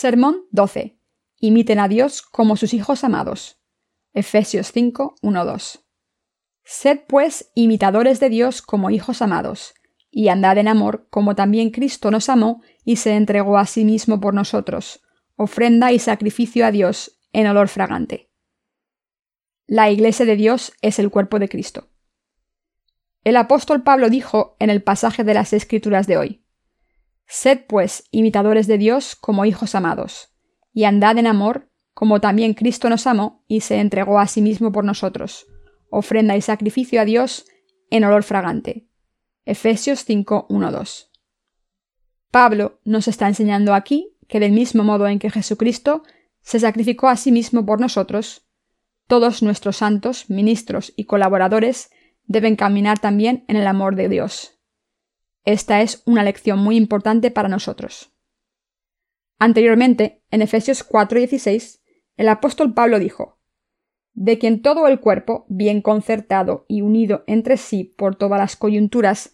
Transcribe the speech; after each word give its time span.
Sermón 0.00 0.46
12. 0.50 0.98
Imiten 1.40 1.78
a 1.78 1.86
Dios 1.86 2.22
como 2.22 2.56
sus 2.56 2.72
hijos 2.72 3.04
amados. 3.04 3.60
Efesios 4.14 4.72
5, 4.72 5.16
1, 5.20 5.44
2. 5.44 5.86
Sed 6.64 7.00
pues 7.06 7.52
imitadores 7.54 8.18
de 8.18 8.30
Dios 8.30 8.62
como 8.62 8.88
hijos 8.88 9.20
amados, 9.20 9.74
y 10.10 10.28
andad 10.28 10.56
en 10.56 10.68
amor 10.68 11.06
como 11.10 11.34
también 11.34 11.68
Cristo 11.68 12.10
nos 12.10 12.30
amó 12.30 12.62
y 12.82 12.96
se 12.96 13.14
entregó 13.14 13.58
a 13.58 13.66
sí 13.66 13.84
mismo 13.84 14.22
por 14.22 14.32
nosotros, 14.32 15.02
ofrenda 15.36 15.92
y 15.92 15.98
sacrificio 15.98 16.64
a 16.64 16.70
Dios 16.70 17.20
en 17.34 17.48
olor 17.48 17.68
fragante. 17.68 18.30
La 19.66 19.90
Iglesia 19.90 20.24
de 20.24 20.36
Dios 20.36 20.72
es 20.80 20.98
el 20.98 21.10
cuerpo 21.10 21.38
de 21.38 21.50
Cristo. 21.50 21.90
El 23.22 23.36
apóstol 23.36 23.82
Pablo 23.82 24.08
dijo 24.08 24.56
en 24.60 24.70
el 24.70 24.82
pasaje 24.82 25.24
de 25.24 25.34
las 25.34 25.52
Escrituras 25.52 26.06
de 26.06 26.16
hoy, 26.16 26.42
Sed 27.32 27.60
pues 27.68 28.08
imitadores 28.10 28.66
de 28.66 28.76
Dios 28.76 29.14
como 29.14 29.44
hijos 29.44 29.76
amados, 29.76 30.34
y 30.72 30.82
andad 30.82 31.16
en 31.16 31.28
amor 31.28 31.70
como 31.94 32.20
también 32.20 32.54
Cristo 32.54 32.90
nos 32.90 33.06
amó 33.06 33.44
y 33.46 33.60
se 33.60 33.78
entregó 33.78 34.18
a 34.18 34.26
sí 34.26 34.42
mismo 34.42 34.72
por 34.72 34.84
nosotros, 34.84 35.46
ofrenda 35.90 36.36
y 36.36 36.40
sacrificio 36.40 37.00
a 37.00 37.04
Dios 37.04 37.46
en 37.88 38.02
olor 38.02 38.24
fragante. 38.24 38.88
Efesios 39.44 40.04
5, 40.04 40.48
2. 40.50 41.12
Pablo 42.32 42.80
nos 42.84 43.06
está 43.06 43.28
enseñando 43.28 43.74
aquí 43.74 44.16
que 44.26 44.40
del 44.40 44.50
mismo 44.50 44.82
modo 44.82 45.06
en 45.06 45.20
que 45.20 45.30
Jesucristo 45.30 46.02
se 46.40 46.58
sacrificó 46.58 47.06
a 47.06 47.16
sí 47.16 47.30
mismo 47.30 47.64
por 47.64 47.80
nosotros, 47.80 48.44
todos 49.06 49.40
nuestros 49.40 49.76
santos, 49.76 50.28
ministros 50.30 50.92
y 50.96 51.04
colaboradores 51.04 51.90
deben 52.24 52.56
caminar 52.56 52.98
también 52.98 53.44
en 53.46 53.54
el 53.54 53.68
amor 53.68 53.94
de 53.94 54.08
Dios. 54.08 54.59
Esta 55.44 55.80
es 55.80 56.02
una 56.06 56.22
lección 56.22 56.58
muy 56.58 56.76
importante 56.76 57.30
para 57.30 57.48
nosotros. 57.48 58.12
Anteriormente, 59.38 60.22
en 60.30 60.42
Efesios 60.42 60.82
4:16, 60.82 61.80
el 62.16 62.28
apóstol 62.28 62.74
Pablo 62.74 62.98
dijo, 62.98 63.40
de 64.12 64.38
quien 64.38 64.60
todo 64.60 64.86
el 64.86 65.00
cuerpo, 65.00 65.46
bien 65.48 65.80
concertado 65.80 66.66
y 66.68 66.82
unido 66.82 67.24
entre 67.26 67.56
sí 67.56 67.84
por 67.84 68.16
todas 68.16 68.38
las 68.38 68.56
coyunturas 68.56 69.32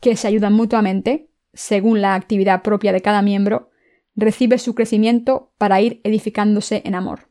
que 0.00 0.16
se 0.16 0.28
ayudan 0.28 0.52
mutuamente, 0.52 1.30
según 1.54 2.02
la 2.02 2.14
actividad 2.14 2.62
propia 2.62 2.92
de 2.92 3.00
cada 3.00 3.22
miembro, 3.22 3.70
recibe 4.14 4.58
su 4.58 4.74
crecimiento 4.74 5.52
para 5.56 5.80
ir 5.80 6.00
edificándose 6.04 6.82
en 6.84 6.94
amor. 6.94 7.30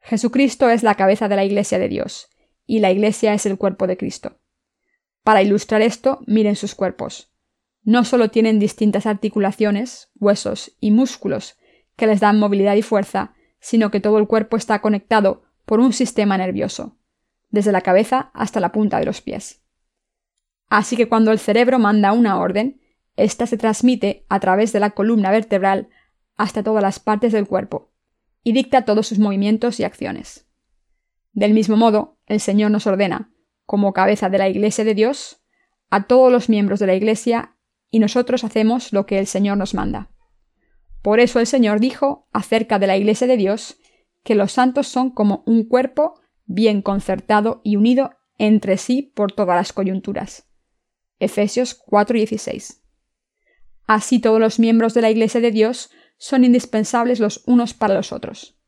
Jesucristo 0.00 0.70
es 0.70 0.82
la 0.82 0.94
cabeza 0.94 1.28
de 1.28 1.36
la 1.36 1.44
Iglesia 1.44 1.78
de 1.78 1.88
Dios, 1.88 2.30
y 2.66 2.80
la 2.80 2.90
Iglesia 2.90 3.34
es 3.34 3.46
el 3.46 3.58
cuerpo 3.58 3.86
de 3.86 3.96
Cristo. 3.96 4.40
Para 5.26 5.42
ilustrar 5.42 5.82
esto, 5.82 6.20
miren 6.28 6.54
sus 6.54 6.76
cuerpos. 6.76 7.32
No 7.82 8.04
solo 8.04 8.30
tienen 8.30 8.60
distintas 8.60 9.06
articulaciones, 9.06 10.08
huesos 10.14 10.76
y 10.78 10.92
músculos 10.92 11.56
que 11.96 12.06
les 12.06 12.20
dan 12.20 12.38
movilidad 12.38 12.76
y 12.76 12.82
fuerza, 12.82 13.34
sino 13.58 13.90
que 13.90 13.98
todo 13.98 14.18
el 14.18 14.28
cuerpo 14.28 14.56
está 14.56 14.80
conectado 14.80 15.42
por 15.64 15.80
un 15.80 15.92
sistema 15.92 16.38
nervioso, 16.38 16.96
desde 17.50 17.72
la 17.72 17.80
cabeza 17.80 18.30
hasta 18.34 18.60
la 18.60 18.70
punta 18.70 19.00
de 19.00 19.04
los 19.04 19.20
pies. 19.20 19.64
Así 20.68 20.96
que 20.96 21.08
cuando 21.08 21.32
el 21.32 21.40
cerebro 21.40 21.80
manda 21.80 22.12
una 22.12 22.38
orden, 22.38 22.80
ésta 23.16 23.48
se 23.48 23.58
transmite 23.58 24.26
a 24.28 24.38
través 24.38 24.72
de 24.72 24.78
la 24.78 24.90
columna 24.90 25.32
vertebral 25.32 25.88
hasta 26.36 26.62
todas 26.62 26.84
las 26.84 27.00
partes 27.00 27.32
del 27.32 27.48
cuerpo 27.48 27.90
y 28.44 28.52
dicta 28.52 28.84
todos 28.84 29.08
sus 29.08 29.18
movimientos 29.18 29.80
y 29.80 29.82
acciones. 29.82 30.46
Del 31.32 31.52
mismo 31.52 31.76
modo, 31.76 32.16
el 32.26 32.38
Señor 32.38 32.70
nos 32.70 32.86
ordena, 32.86 33.32
como 33.66 33.92
cabeza 33.92 34.30
de 34.30 34.38
la 34.38 34.48
Iglesia 34.48 34.84
de 34.84 34.94
Dios, 34.94 35.42
a 35.90 36.06
todos 36.06 36.32
los 36.32 36.48
miembros 36.48 36.80
de 36.80 36.86
la 36.86 36.94
Iglesia 36.94 37.56
y 37.90 37.98
nosotros 37.98 38.44
hacemos 38.44 38.92
lo 38.92 39.06
que 39.06 39.18
el 39.18 39.26
Señor 39.26 39.58
nos 39.58 39.74
manda. 39.74 40.10
Por 41.02 41.20
eso 41.20 41.38
el 41.38 41.46
Señor 41.46 41.80
dijo 41.80 42.28
acerca 42.32 42.78
de 42.78 42.86
la 42.86 42.96
Iglesia 42.96 43.26
de 43.26 43.36
Dios 43.36 43.78
que 44.24 44.34
los 44.34 44.52
santos 44.52 44.88
son 44.88 45.10
como 45.10 45.42
un 45.46 45.68
cuerpo 45.68 46.20
bien 46.46 46.82
concertado 46.82 47.60
y 47.62 47.76
unido 47.76 48.10
entre 48.38 48.76
sí 48.76 49.12
por 49.14 49.32
todas 49.32 49.56
las 49.56 49.72
coyunturas. 49.72 50.48
Efesios 51.18 51.74
4:16. 51.74 52.82
Así 53.86 54.18
todos 54.18 54.40
los 54.40 54.58
miembros 54.58 54.94
de 54.94 55.02
la 55.02 55.10
Iglesia 55.10 55.40
de 55.40 55.52
Dios 55.52 55.90
son 56.18 56.44
indispensables 56.44 57.20
los 57.20 57.42
unos 57.46 57.72
para 57.72 57.94
los 57.94 58.12
otros. 58.12 58.58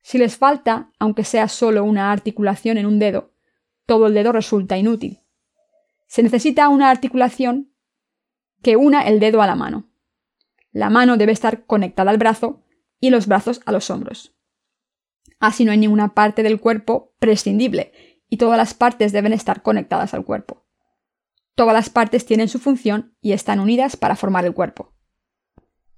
Si 0.00 0.16
les 0.16 0.36
falta, 0.36 0.92
aunque 0.98 1.24
sea 1.24 1.48
solo 1.48 1.84
una 1.84 2.12
articulación 2.12 2.78
en 2.78 2.86
un 2.86 2.98
dedo, 2.98 3.32
todo 3.88 4.06
el 4.06 4.12
dedo 4.12 4.32
resulta 4.32 4.76
inútil. 4.76 5.22
Se 6.08 6.22
necesita 6.22 6.68
una 6.68 6.90
articulación 6.90 7.72
que 8.62 8.76
una 8.76 9.00
el 9.00 9.18
dedo 9.18 9.40
a 9.40 9.46
la 9.46 9.56
mano. 9.56 9.88
La 10.72 10.90
mano 10.90 11.16
debe 11.16 11.32
estar 11.32 11.64
conectada 11.64 12.10
al 12.10 12.18
brazo 12.18 12.62
y 13.00 13.08
los 13.08 13.26
brazos 13.26 13.62
a 13.64 13.72
los 13.72 13.88
hombros. 13.88 14.36
Así 15.40 15.64
no 15.64 15.72
hay 15.72 15.78
ninguna 15.78 16.12
parte 16.12 16.42
del 16.42 16.60
cuerpo 16.60 17.14
prescindible 17.18 18.20
y 18.28 18.36
todas 18.36 18.58
las 18.58 18.74
partes 18.74 19.12
deben 19.12 19.32
estar 19.32 19.62
conectadas 19.62 20.12
al 20.12 20.26
cuerpo. 20.26 20.66
Todas 21.54 21.72
las 21.72 21.88
partes 21.88 22.26
tienen 22.26 22.48
su 22.48 22.58
función 22.58 23.16
y 23.22 23.32
están 23.32 23.58
unidas 23.58 23.96
para 23.96 24.16
formar 24.16 24.44
el 24.44 24.52
cuerpo. 24.52 24.92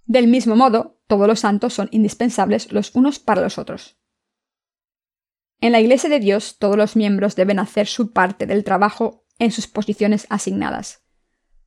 Del 0.04 0.28
mismo 0.28 0.54
modo, 0.54 1.00
todos 1.08 1.26
los 1.26 1.40
santos 1.40 1.74
son 1.74 1.88
indispensables 1.90 2.70
los 2.70 2.94
unos 2.94 3.18
para 3.18 3.42
los 3.42 3.58
otros. 3.58 3.99
En 5.60 5.72
la 5.72 5.80
Iglesia 5.80 6.08
de 6.08 6.20
Dios, 6.20 6.56
todos 6.58 6.76
los 6.76 6.96
miembros 6.96 7.36
deben 7.36 7.58
hacer 7.58 7.86
su 7.86 8.12
parte 8.12 8.46
del 8.46 8.64
trabajo 8.64 9.26
en 9.38 9.50
sus 9.50 9.66
posiciones 9.66 10.26
asignadas. 10.30 11.02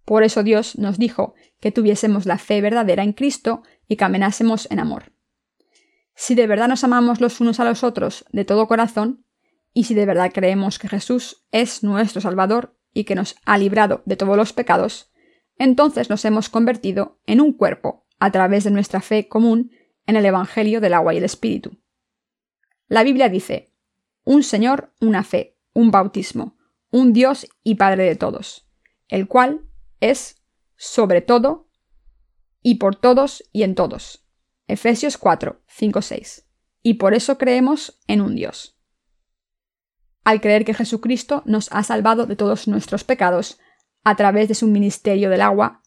Por 0.05 0.23
eso 0.23 0.43
Dios 0.43 0.77
nos 0.77 0.97
dijo 0.97 1.35
que 1.59 1.71
tuviésemos 1.71 2.25
la 2.25 2.37
fe 2.37 2.59
verdadera 2.59 3.03
en 3.03 3.13
Cristo 3.13 3.63
y 3.87 3.95
caminásemos 3.95 4.67
en 4.71 4.79
amor. 4.79 5.13
Si 6.15 6.35
de 6.35 6.47
verdad 6.47 6.67
nos 6.67 6.83
amamos 6.83 7.21
los 7.21 7.39
unos 7.39 7.59
a 7.59 7.65
los 7.65 7.83
otros 7.83 8.25
de 8.31 8.45
todo 8.45 8.67
corazón, 8.67 9.25
y 9.73 9.85
si 9.85 9.93
de 9.93 10.05
verdad 10.05 10.31
creemos 10.33 10.77
que 10.77 10.87
Jesús 10.87 11.45
es 11.51 11.83
nuestro 11.83 12.21
Salvador 12.21 12.77
y 12.93 13.05
que 13.05 13.15
nos 13.15 13.35
ha 13.45 13.57
librado 13.57 14.03
de 14.05 14.15
todos 14.15 14.37
los 14.37 14.53
pecados, 14.53 15.11
entonces 15.57 16.09
nos 16.09 16.25
hemos 16.25 16.49
convertido 16.49 17.19
en 17.25 17.41
un 17.41 17.53
cuerpo 17.53 18.05
a 18.19 18.31
través 18.31 18.63
de 18.63 18.71
nuestra 18.71 19.01
fe 19.01 19.27
común 19.27 19.71
en 20.05 20.15
el 20.15 20.25
Evangelio 20.25 20.81
del 20.81 20.93
agua 20.93 21.13
y 21.13 21.17
el 21.17 21.23
Espíritu. 21.23 21.77
La 22.87 23.03
Biblia 23.03 23.29
dice, 23.29 23.72
un 24.23 24.43
Señor, 24.43 24.93
una 24.99 25.23
fe, 25.23 25.57
un 25.73 25.91
bautismo, 25.91 26.57
un 26.91 27.13
Dios 27.13 27.47
y 27.63 27.75
Padre 27.75 28.05
de 28.05 28.15
todos, 28.15 28.67
el 29.07 29.27
cual 29.27 29.67
es 29.99 30.41
sobre 30.75 31.21
todo 31.21 31.69
y 32.61 32.75
por 32.75 32.95
todos 32.95 33.43
y 33.51 33.63
en 33.63 33.75
todos 33.75 34.23
Efesios 34.67 35.17
4, 35.17 35.61
5, 35.67 36.01
6. 36.01 36.47
Y 36.83 36.93
por 36.95 37.13
eso 37.13 37.37
creemos 37.37 37.99
en 38.07 38.21
un 38.21 38.35
Dios. 38.35 38.79
Al 40.23 40.39
creer 40.39 40.63
que 40.63 40.73
Jesucristo 40.73 41.43
nos 41.45 41.69
ha 41.71 41.83
salvado 41.83 42.25
de 42.25 42.37
todos 42.37 42.67
nuestros 42.67 43.03
pecados 43.03 43.59
a 44.03 44.15
través 44.15 44.47
de 44.47 44.55
su 44.55 44.67
ministerio 44.67 45.29
del 45.29 45.41
agua, 45.41 45.81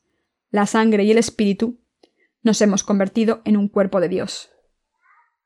la 0.50 0.66
sangre 0.66 1.04
y 1.04 1.10
el 1.10 1.18
espíritu, 1.18 1.80
nos 2.42 2.60
hemos 2.60 2.84
convertido 2.84 3.40
en 3.44 3.56
un 3.56 3.68
cuerpo 3.68 4.00
de 4.00 4.08
Dios. 4.08 4.50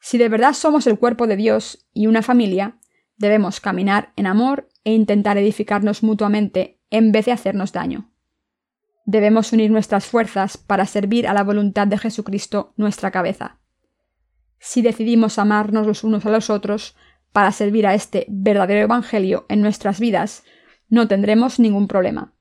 Si 0.01 0.19
de 0.19 0.29
verdad 0.29 0.55
somos 0.55 0.87
el 0.89 0.99
cuerpo 0.99 1.27
de 1.27 1.37
Dios 1.37 1.89
y 1.93 2.09
una 2.09 2.23
familia, 2.23 2.80
debemos 3.21 3.61
caminar 3.61 4.13
en 4.17 4.27
amor 4.27 4.69
e 4.83 4.93
intentar 4.93 5.37
edificarnos 5.37 6.03
mutuamente 6.03 6.81
en 6.89 7.13
vez 7.13 7.27
de 7.27 7.33
hacernos 7.33 7.73
daño. 7.73 8.11
Debemos 9.05 9.53
unir 9.53 9.71
nuestras 9.71 10.07
fuerzas 10.07 10.57
para 10.57 10.87
servir 10.87 11.29
a 11.29 11.35
la 11.35 11.45
voluntad 11.45 11.87
de 11.87 11.99
Jesucristo, 11.99 12.73
nuestra 12.77 13.11
cabeza. 13.11 13.59
Si 14.59 14.81
decidimos 14.81 15.39
amarnos 15.39 15.87
los 15.87 16.03
unos 16.03 16.25
a 16.25 16.31
los 16.31 16.49
otros 16.49 16.97
para 17.31 17.53
servir 17.53 17.87
a 17.87 17.95
este 17.95 18.25
verdadero 18.29 18.81
Evangelio 18.81 19.45
en 19.51 19.61
nuestras 19.61 20.01
vidas, 20.01 20.43
no 20.89 21.07
tendremos 21.07 21.61
ningún 21.61 21.89
problema. 21.89 22.35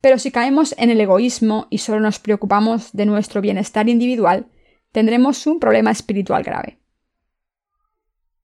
Pero 0.00 0.18
si 0.18 0.32
caemos 0.32 0.74
en 0.78 0.90
el 0.90 1.00
egoísmo 1.00 1.68
y 1.70 1.78
solo 1.78 2.00
nos 2.00 2.18
preocupamos 2.18 2.92
de 2.92 3.06
nuestro 3.06 3.40
bienestar 3.40 3.88
individual, 3.88 4.48
tendremos 4.90 5.46
un 5.46 5.60
problema 5.60 5.92
espiritual 5.92 6.42
grave. 6.42 6.81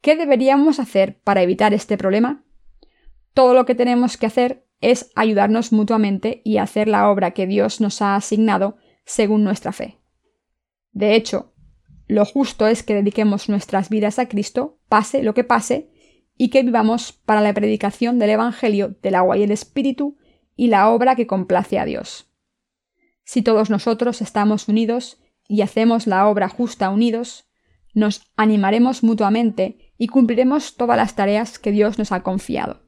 ¿Qué 0.01 0.17
deberíamos 0.17 0.79
hacer 0.79 1.21
para 1.23 1.43
evitar 1.43 1.75
este 1.75 1.99
problema? 1.99 2.45
Todo 3.35 3.55
lo 3.55 3.67
que 3.67 3.75
tenemos 3.75 4.17
que 4.17 4.27
hacer 4.27 4.67
es 4.81 5.11
ayudarnos 5.17 5.73
mutuamente 5.73 6.41
y 6.45 6.59
hacer 6.59 6.89
la 6.89 7.11
obra 7.11 7.33
que 7.33 7.47
Dios 7.47 7.81
nos 7.81 8.01
ha 8.01 8.15
asignado 8.15 8.77
según 9.05 9.43
nuestra 9.43 9.73
fe. 9.73 9.99
De 10.93 11.15
hecho, 11.15 11.53
lo 12.07 12.25
justo 12.25 12.67
es 12.67 12.83
que 12.83 12.95
dediquemos 12.95 13.49
nuestras 13.49 13.89
vidas 13.89 14.19
a 14.19 14.29
Cristo, 14.29 14.79
pase 14.89 15.23
lo 15.23 15.35
que 15.35 15.45
pase, 15.45 15.91
y 16.37 16.51
que 16.51 16.63
vivamos 16.63 17.13
para 17.13 17.41
la 17.41 17.53
predicación 17.53 18.19
del 18.19 18.31
Evangelio 18.31 18.97
del 19.03 19.17
agua 19.17 19.37
y 19.37 19.43
el 19.43 19.51
Espíritu 19.51 20.17
y 20.57 20.69
la 20.69 20.89
obra 20.89 21.17
que 21.17 21.27
complace 21.27 21.79
a 21.79 21.85
Dios. 21.85 22.31
Si 23.25 23.43
todos 23.43 23.69
nosotros 23.69 24.23
estamos 24.23 24.69
unidos 24.69 25.21
y 25.49 25.63
hacemos 25.63 26.07
la 26.07 26.29
obra 26.29 26.49
justa 26.49 26.91
unidos, 26.91 27.49
nos 27.93 28.23
animaremos 28.37 29.03
mutuamente 29.03 29.88
y 29.99 30.07
cumpliremos 30.07 30.77
todas 30.77 30.97
las 30.97 31.15
tareas 31.15 31.59
que 31.59 31.73
Dios 31.73 31.99
nos 31.99 32.13
ha 32.13 32.23
confiado. 32.23 32.81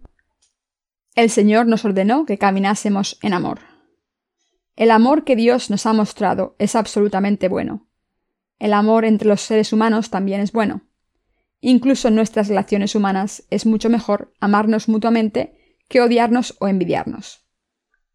El 1.17 1.29
Señor 1.29 1.67
nos 1.67 1.85
ordenó 1.85 2.25
que 2.25 2.39
caminásemos 2.39 3.19
en 3.21 3.35
amor. 3.35 3.61
El 4.77 4.93
amor 4.93 5.25
que 5.25 5.37
Dios 5.37 5.69
nos 5.69 5.85
ha 5.85 5.93
mostrado 5.93 6.55
es 6.59 6.77
absolutamente 6.77 7.49
bueno. 7.49 7.89
El 8.59 8.73
amor 8.73 9.05
entre 9.05 9.29
los 9.29 9.41
seres 9.41 9.73
humanos 9.73 10.11
también 10.11 10.41
es 10.41 10.53
bueno. 10.53 10.83
Incluso 11.61 12.09
en 12.09 12.15
nuestras 12.15 12.49
relaciones 12.49 12.95
humanas 12.95 13.45
es 13.51 13.67
mucho 13.67 13.91
mejor 13.91 14.33
amarnos 14.41 14.89
mutuamente 14.89 15.79
que 15.89 16.01
odiarnos 16.01 16.57
o 16.61 16.69
envidiarnos. 16.69 17.45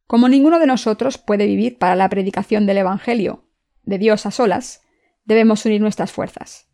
Como 0.08 0.30
ninguno 0.30 0.60
de 0.60 0.68
nosotros 0.68 1.18
puede 1.18 1.46
vivir 1.46 1.78
para 1.78 1.96
la 1.96 2.10
predicación 2.10 2.66
del 2.66 2.78
Evangelio 2.78 3.50
de 3.84 3.98
Dios 3.98 4.26
a 4.26 4.32
solas, 4.32 4.82
debemos 5.26 5.66
unir 5.66 5.82
nuestras 5.82 6.12
fuerzas. 6.12 6.68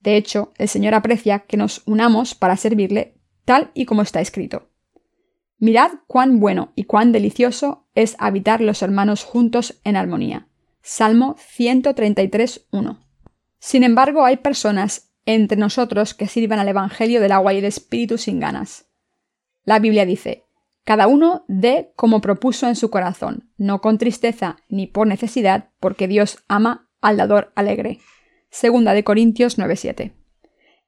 De 0.00 0.16
hecho, 0.16 0.52
el 0.58 0.68
Señor 0.68 0.94
aprecia 0.94 1.40
que 1.40 1.56
nos 1.56 1.82
unamos 1.86 2.34
para 2.34 2.56
servirle 2.56 3.14
tal 3.44 3.70
y 3.74 3.84
como 3.84 4.02
está 4.02 4.20
escrito. 4.20 4.70
Mirad 5.58 5.90
cuán 6.06 6.38
bueno 6.38 6.72
y 6.76 6.84
cuán 6.84 7.10
delicioso 7.10 7.88
es 7.94 8.14
habitar 8.18 8.60
los 8.60 8.82
hermanos 8.82 9.24
juntos 9.24 9.80
en 9.82 9.96
armonía. 9.96 10.48
Salmo 10.82 11.34
133.1. 11.36 12.98
Sin 13.58 13.82
embargo, 13.82 14.24
hay 14.24 14.36
personas 14.36 15.10
entre 15.26 15.58
nosotros 15.58 16.14
que 16.14 16.28
sirvan 16.28 16.60
al 16.60 16.68
Evangelio 16.68 17.20
del 17.20 17.32
agua 17.32 17.52
y 17.52 17.58
el 17.58 17.64
Espíritu 17.64 18.18
sin 18.18 18.38
ganas. 18.38 18.86
La 19.64 19.80
Biblia 19.80 20.06
dice, 20.06 20.46
cada 20.84 21.06
uno 21.06 21.44
dé 21.48 21.92
como 21.96 22.22
propuso 22.22 22.66
en 22.66 22.76
su 22.76 22.88
corazón, 22.88 23.50
no 23.58 23.82
con 23.82 23.98
tristeza 23.98 24.56
ni 24.68 24.86
por 24.86 25.06
necesidad, 25.06 25.68
porque 25.80 26.08
Dios 26.08 26.44
ama 26.48 26.88
al 27.02 27.18
dador 27.18 27.52
alegre. 27.56 27.98
Segunda 28.50 28.94
de 28.94 29.04
Corintios 29.04 29.58
9:7. 29.58 30.12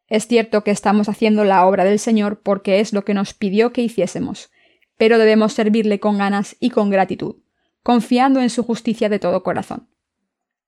Es 0.09 0.27
cierto 0.27 0.65
que 0.65 0.71
estamos 0.71 1.09
haciendo 1.09 1.45
la 1.45 1.67
obra 1.67 1.85
del 1.85 1.99
Señor 1.99 2.41
porque 2.43 2.81
es 2.81 2.93
lo 2.93 3.05
que 3.05 3.15
nos 3.15 3.35
pidió 3.35 3.73
que 3.73 3.83
hiciésemos, 3.83 4.51
pero 4.97 5.19
debemos 5.19 5.53
servirle 5.53 6.01
con 6.01 6.19
ganas 6.19 6.57
y 6.59 6.71
con 6.71 6.91
gratitud, 6.91 7.37
confiando 7.83 8.41
en 8.41 8.51
su 8.51 8.65
justicia 8.65 9.09
de 9.09 9.19
todo 9.19 9.43
corazón. 9.43 9.89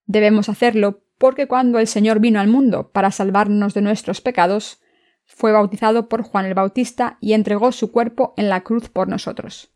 Debemos 0.07 0.49
hacerlo 0.49 1.03
porque 1.19 1.47
cuando 1.47 1.79
el 1.79 1.87
Señor 1.87 2.21
vino 2.21 2.41
al 2.41 2.49
mundo 2.49 2.91
para 2.93 3.11
salvarnos 3.11 3.75
de 3.75 3.81
nuestros 3.81 4.21
pecados, 4.21 4.81
fue 5.25 5.53
bautizado 5.53 6.09
por 6.09 6.23
Juan 6.23 6.47
el 6.47 6.55
Bautista 6.55 7.17
y 7.21 7.33
entregó 7.33 7.73
su 7.73 7.91
cuerpo 7.91 8.35
en 8.37 8.49
la 8.49 8.63
cruz 8.63 8.89
por 8.89 9.09
nosotros. 9.09 9.71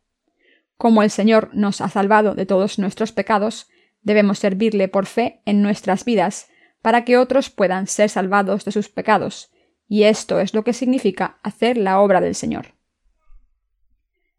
Como 0.76 1.02
el 1.02 1.10
Señor 1.10 1.50
nos 1.54 1.80
ha 1.80 1.88
salvado 1.88 2.34
de 2.34 2.46
todos 2.46 2.78
nuestros 2.78 3.12
pecados, 3.12 3.68
debemos 4.02 4.38
servirle 4.38 4.88
por 4.88 5.06
fe 5.06 5.40
en 5.46 5.62
nuestras 5.62 6.04
vidas, 6.04 6.48
para 6.86 7.04
que 7.04 7.18
otros 7.18 7.50
puedan 7.50 7.88
ser 7.88 8.08
salvados 8.08 8.64
de 8.64 8.70
sus 8.70 8.88
pecados, 8.88 9.50
y 9.88 10.04
esto 10.04 10.38
es 10.38 10.54
lo 10.54 10.62
que 10.62 10.72
significa 10.72 11.40
hacer 11.42 11.76
la 11.76 11.98
obra 11.98 12.20
del 12.20 12.36
Señor. 12.36 12.76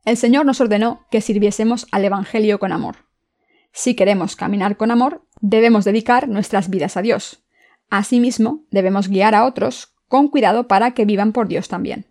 El 0.05 0.15
Señor 0.15 0.45
nos 0.45 0.61
ordenó 0.61 1.05
que 1.11 1.19
sirviésemos 1.19 1.87
al 1.91 2.05
Evangelio 2.05 2.57
con 2.57 2.71
amor. 2.71 2.99
Si 3.73 3.95
queremos 3.95 4.37
caminar 4.37 4.77
con 4.77 4.91
amor, 4.91 5.27
debemos 5.41 5.83
dedicar 5.83 6.29
nuestras 6.29 6.69
vidas 6.69 6.95
a 6.95 7.01
Dios. 7.01 7.43
Asimismo, 7.89 8.63
debemos 8.71 9.09
guiar 9.09 9.35
a 9.35 9.43
otros 9.43 9.97
con 10.07 10.29
cuidado 10.29 10.69
para 10.69 10.91
que 10.91 11.03
vivan 11.03 11.33
por 11.33 11.49
Dios 11.49 11.67
también. 11.67 12.05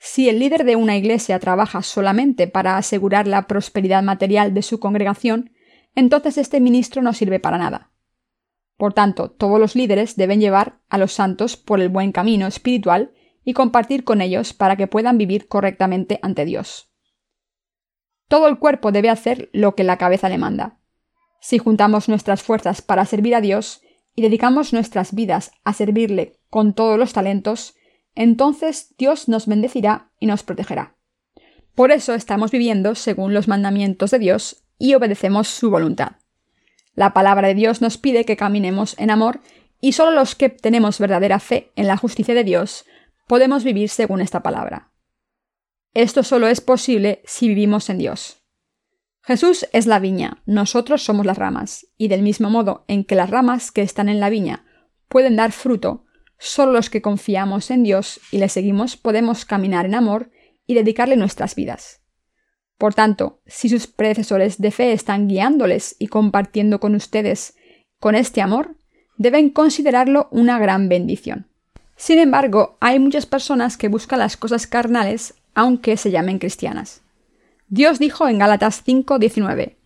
Si 0.00 0.28
el 0.28 0.40
líder 0.40 0.64
de 0.64 0.74
una 0.74 0.96
iglesia 0.96 1.38
trabaja 1.38 1.82
solamente 1.82 2.48
para 2.48 2.78
asegurar 2.78 3.28
la 3.28 3.46
prosperidad 3.46 4.02
material 4.02 4.54
de 4.54 4.62
su 4.62 4.80
congregación, 4.80 5.52
entonces 5.94 6.36
este 6.36 6.58
ministro 6.58 7.00
no 7.00 7.12
sirve 7.12 7.38
para 7.38 7.58
nada. 7.58 7.92
Por 8.76 8.92
tanto, 8.92 9.30
todos 9.30 9.58
los 9.58 9.74
líderes 9.74 10.16
deben 10.16 10.40
llevar 10.40 10.80
a 10.88 10.98
los 10.98 11.12
santos 11.12 11.56
por 11.56 11.80
el 11.80 11.88
buen 11.88 12.12
camino 12.12 12.46
espiritual 12.46 13.12
y 13.44 13.54
compartir 13.54 14.04
con 14.04 14.20
ellos 14.20 14.52
para 14.52 14.76
que 14.76 14.86
puedan 14.86 15.18
vivir 15.18 15.48
correctamente 15.48 16.18
ante 16.22 16.44
Dios. 16.44 16.90
Todo 18.28 18.48
el 18.48 18.58
cuerpo 18.58 18.92
debe 18.92 19.08
hacer 19.08 19.48
lo 19.52 19.74
que 19.74 19.84
la 19.84 19.98
cabeza 19.98 20.28
le 20.28 20.36
manda. 20.36 20.80
Si 21.40 21.58
juntamos 21.58 22.08
nuestras 22.08 22.42
fuerzas 22.42 22.82
para 22.82 23.04
servir 23.04 23.34
a 23.34 23.40
Dios 23.40 23.82
y 24.14 24.22
dedicamos 24.22 24.72
nuestras 24.72 25.14
vidas 25.14 25.52
a 25.64 25.72
servirle 25.72 26.40
con 26.50 26.74
todos 26.74 26.98
los 26.98 27.12
talentos, 27.12 27.76
entonces 28.14 28.94
Dios 28.98 29.28
nos 29.28 29.46
bendecirá 29.46 30.10
y 30.18 30.26
nos 30.26 30.42
protegerá. 30.42 30.96
Por 31.74 31.92
eso 31.92 32.14
estamos 32.14 32.50
viviendo 32.50 32.94
según 32.94 33.32
los 33.32 33.46
mandamientos 33.46 34.10
de 34.10 34.18
Dios 34.18 34.64
y 34.78 34.94
obedecemos 34.94 35.48
su 35.48 35.70
voluntad. 35.70 36.12
La 36.96 37.12
palabra 37.12 37.46
de 37.46 37.54
Dios 37.54 37.82
nos 37.82 37.98
pide 37.98 38.24
que 38.24 38.36
caminemos 38.36 38.98
en 38.98 39.10
amor 39.10 39.40
y 39.80 39.92
solo 39.92 40.10
los 40.10 40.34
que 40.34 40.48
tenemos 40.48 40.98
verdadera 40.98 41.38
fe 41.38 41.70
en 41.76 41.86
la 41.86 41.98
justicia 41.98 42.34
de 42.34 42.42
Dios 42.42 42.86
podemos 43.28 43.64
vivir 43.64 43.90
según 43.90 44.22
esta 44.22 44.42
palabra. 44.42 44.90
Esto 45.92 46.22
solo 46.22 46.48
es 46.48 46.60
posible 46.60 47.22
si 47.26 47.48
vivimos 47.48 47.90
en 47.90 47.98
Dios. 47.98 48.42
Jesús 49.22 49.66
es 49.72 49.86
la 49.86 49.98
viña, 49.98 50.42
nosotros 50.46 51.02
somos 51.02 51.26
las 51.26 51.36
ramas, 51.36 51.86
y 51.98 52.08
del 52.08 52.22
mismo 52.22 52.48
modo 52.48 52.84
en 52.86 53.04
que 53.04 53.16
las 53.16 53.28
ramas 53.28 53.72
que 53.72 53.82
están 53.82 54.08
en 54.08 54.20
la 54.20 54.30
viña 54.30 54.64
pueden 55.08 55.36
dar 55.36 55.52
fruto, 55.52 56.04
solo 56.38 56.72
los 56.72 56.90
que 56.90 57.02
confiamos 57.02 57.70
en 57.70 57.82
Dios 57.82 58.20
y 58.30 58.38
le 58.38 58.48
seguimos 58.48 58.96
podemos 58.96 59.44
caminar 59.44 59.84
en 59.84 59.96
amor 59.96 60.30
y 60.66 60.74
dedicarle 60.74 61.16
nuestras 61.16 61.56
vidas. 61.56 62.05
Por 62.78 62.94
tanto, 62.94 63.40
si 63.46 63.68
sus 63.68 63.86
predecesores 63.86 64.58
de 64.58 64.70
fe 64.70 64.92
están 64.92 65.28
guiándoles 65.28 65.96
y 65.98 66.08
compartiendo 66.08 66.80
con 66.80 66.94
ustedes 66.94 67.54
con 68.00 68.14
este 68.14 68.42
amor, 68.42 68.76
deben 69.16 69.50
considerarlo 69.50 70.28
una 70.30 70.58
gran 70.58 70.88
bendición. 70.88 71.46
Sin 71.96 72.18
embargo, 72.18 72.76
hay 72.80 72.98
muchas 72.98 73.24
personas 73.24 73.76
que 73.78 73.88
buscan 73.88 74.18
las 74.18 74.36
cosas 74.36 74.66
carnales 74.66 75.34
aunque 75.54 75.96
se 75.96 76.10
llamen 76.10 76.38
cristianas. 76.38 77.00
Dios 77.68 77.98
dijo 77.98 78.28
en 78.28 78.38
Gálatas 78.38 78.84
5:19, 78.84 79.76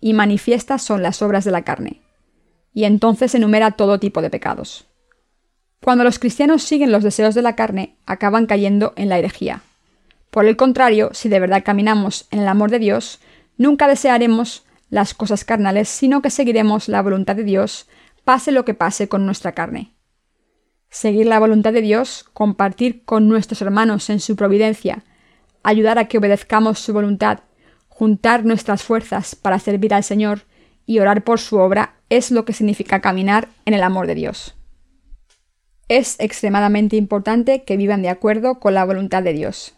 y 0.00 0.14
manifiestas 0.14 0.82
son 0.82 1.02
las 1.02 1.20
obras 1.20 1.44
de 1.44 1.50
la 1.50 1.62
carne. 1.62 2.00
Y 2.72 2.84
entonces 2.84 3.34
enumera 3.34 3.72
todo 3.72 4.00
tipo 4.00 4.22
de 4.22 4.30
pecados. 4.30 4.86
Cuando 5.82 6.04
los 6.04 6.18
cristianos 6.18 6.62
siguen 6.62 6.92
los 6.92 7.02
deseos 7.02 7.34
de 7.34 7.42
la 7.42 7.54
carne, 7.54 7.96
acaban 8.06 8.46
cayendo 8.46 8.94
en 8.96 9.10
la 9.10 9.18
herejía. 9.18 9.62
Por 10.30 10.46
el 10.46 10.56
contrario, 10.56 11.10
si 11.12 11.28
de 11.28 11.40
verdad 11.40 11.62
caminamos 11.64 12.26
en 12.30 12.40
el 12.40 12.48
amor 12.48 12.70
de 12.70 12.78
Dios, 12.78 13.20
nunca 13.56 13.88
desearemos 13.88 14.64
las 14.88 15.14
cosas 15.14 15.44
carnales, 15.44 15.88
sino 15.88 16.22
que 16.22 16.30
seguiremos 16.30 16.88
la 16.88 17.02
voluntad 17.02 17.36
de 17.36 17.44
Dios, 17.44 17.88
pase 18.24 18.52
lo 18.52 18.64
que 18.64 18.74
pase 18.74 19.08
con 19.08 19.26
nuestra 19.26 19.52
carne. 19.52 19.94
Seguir 20.88 21.26
la 21.26 21.38
voluntad 21.38 21.72
de 21.72 21.82
Dios, 21.82 22.24
compartir 22.32 23.04
con 23.04 23.28
nuestros 23.28 23.62
hermanos 23.62 24.10
en 24.10 24.20
su 24.20 24.36
providencia, 24.36 25.04
ayudar 25.62 25.98
a 25.98 26.06
que 26.06 26.18
obedezcamos 26.18 26.78
su 26.80 26.92
voluntad, 26.92 27.40
juntar 27.88 28.44
nuestras 28.44 28.82
fuerzas 28.82 29.36
para 29.36 29.58
servir 29.58 29.94
al 29.94 30.04
Señor 30.04 30.42
y 30.86 30.98
orar 30.98 31.22
por 31.22 31.38
su 31.38 31.58
obra 31.58 31.94
es 32.08 32.30
lo 32.30 32.44
que 32.44 32.52
significa 32.52 33.00
caminar 33.00 33.48
en 33.64 33.74
el 33.74 33.82
amor 33.82 34.06
de 34.06 34.16
Dios. 34.16 34.56
Es 35.88 36.18
extremadamente 36.18 36.96
importante 36.96 37.62
que 37.62 37.76
vivan 37.76 38.02
de 38.02 38.08
acuerdo 38.08 38.58
con 38.58 38.74
la 38.74 38.84
voluntad 38.84 39.22
de 39.22 39.32
Dios. 39.32 39.74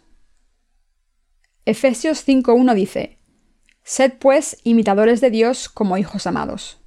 Efesios 1.65 2.27
5.1 2.27 2.73
dice, 2.73 3.19
Sed 3.83 4.13
pues 4.19 4.57
imitadores 4.63 5.21
de 5.21 5.29
Dios 5.29 5.69
como 5.69 5.97
hijos 5.97 6.27
amados. 6.27 6.77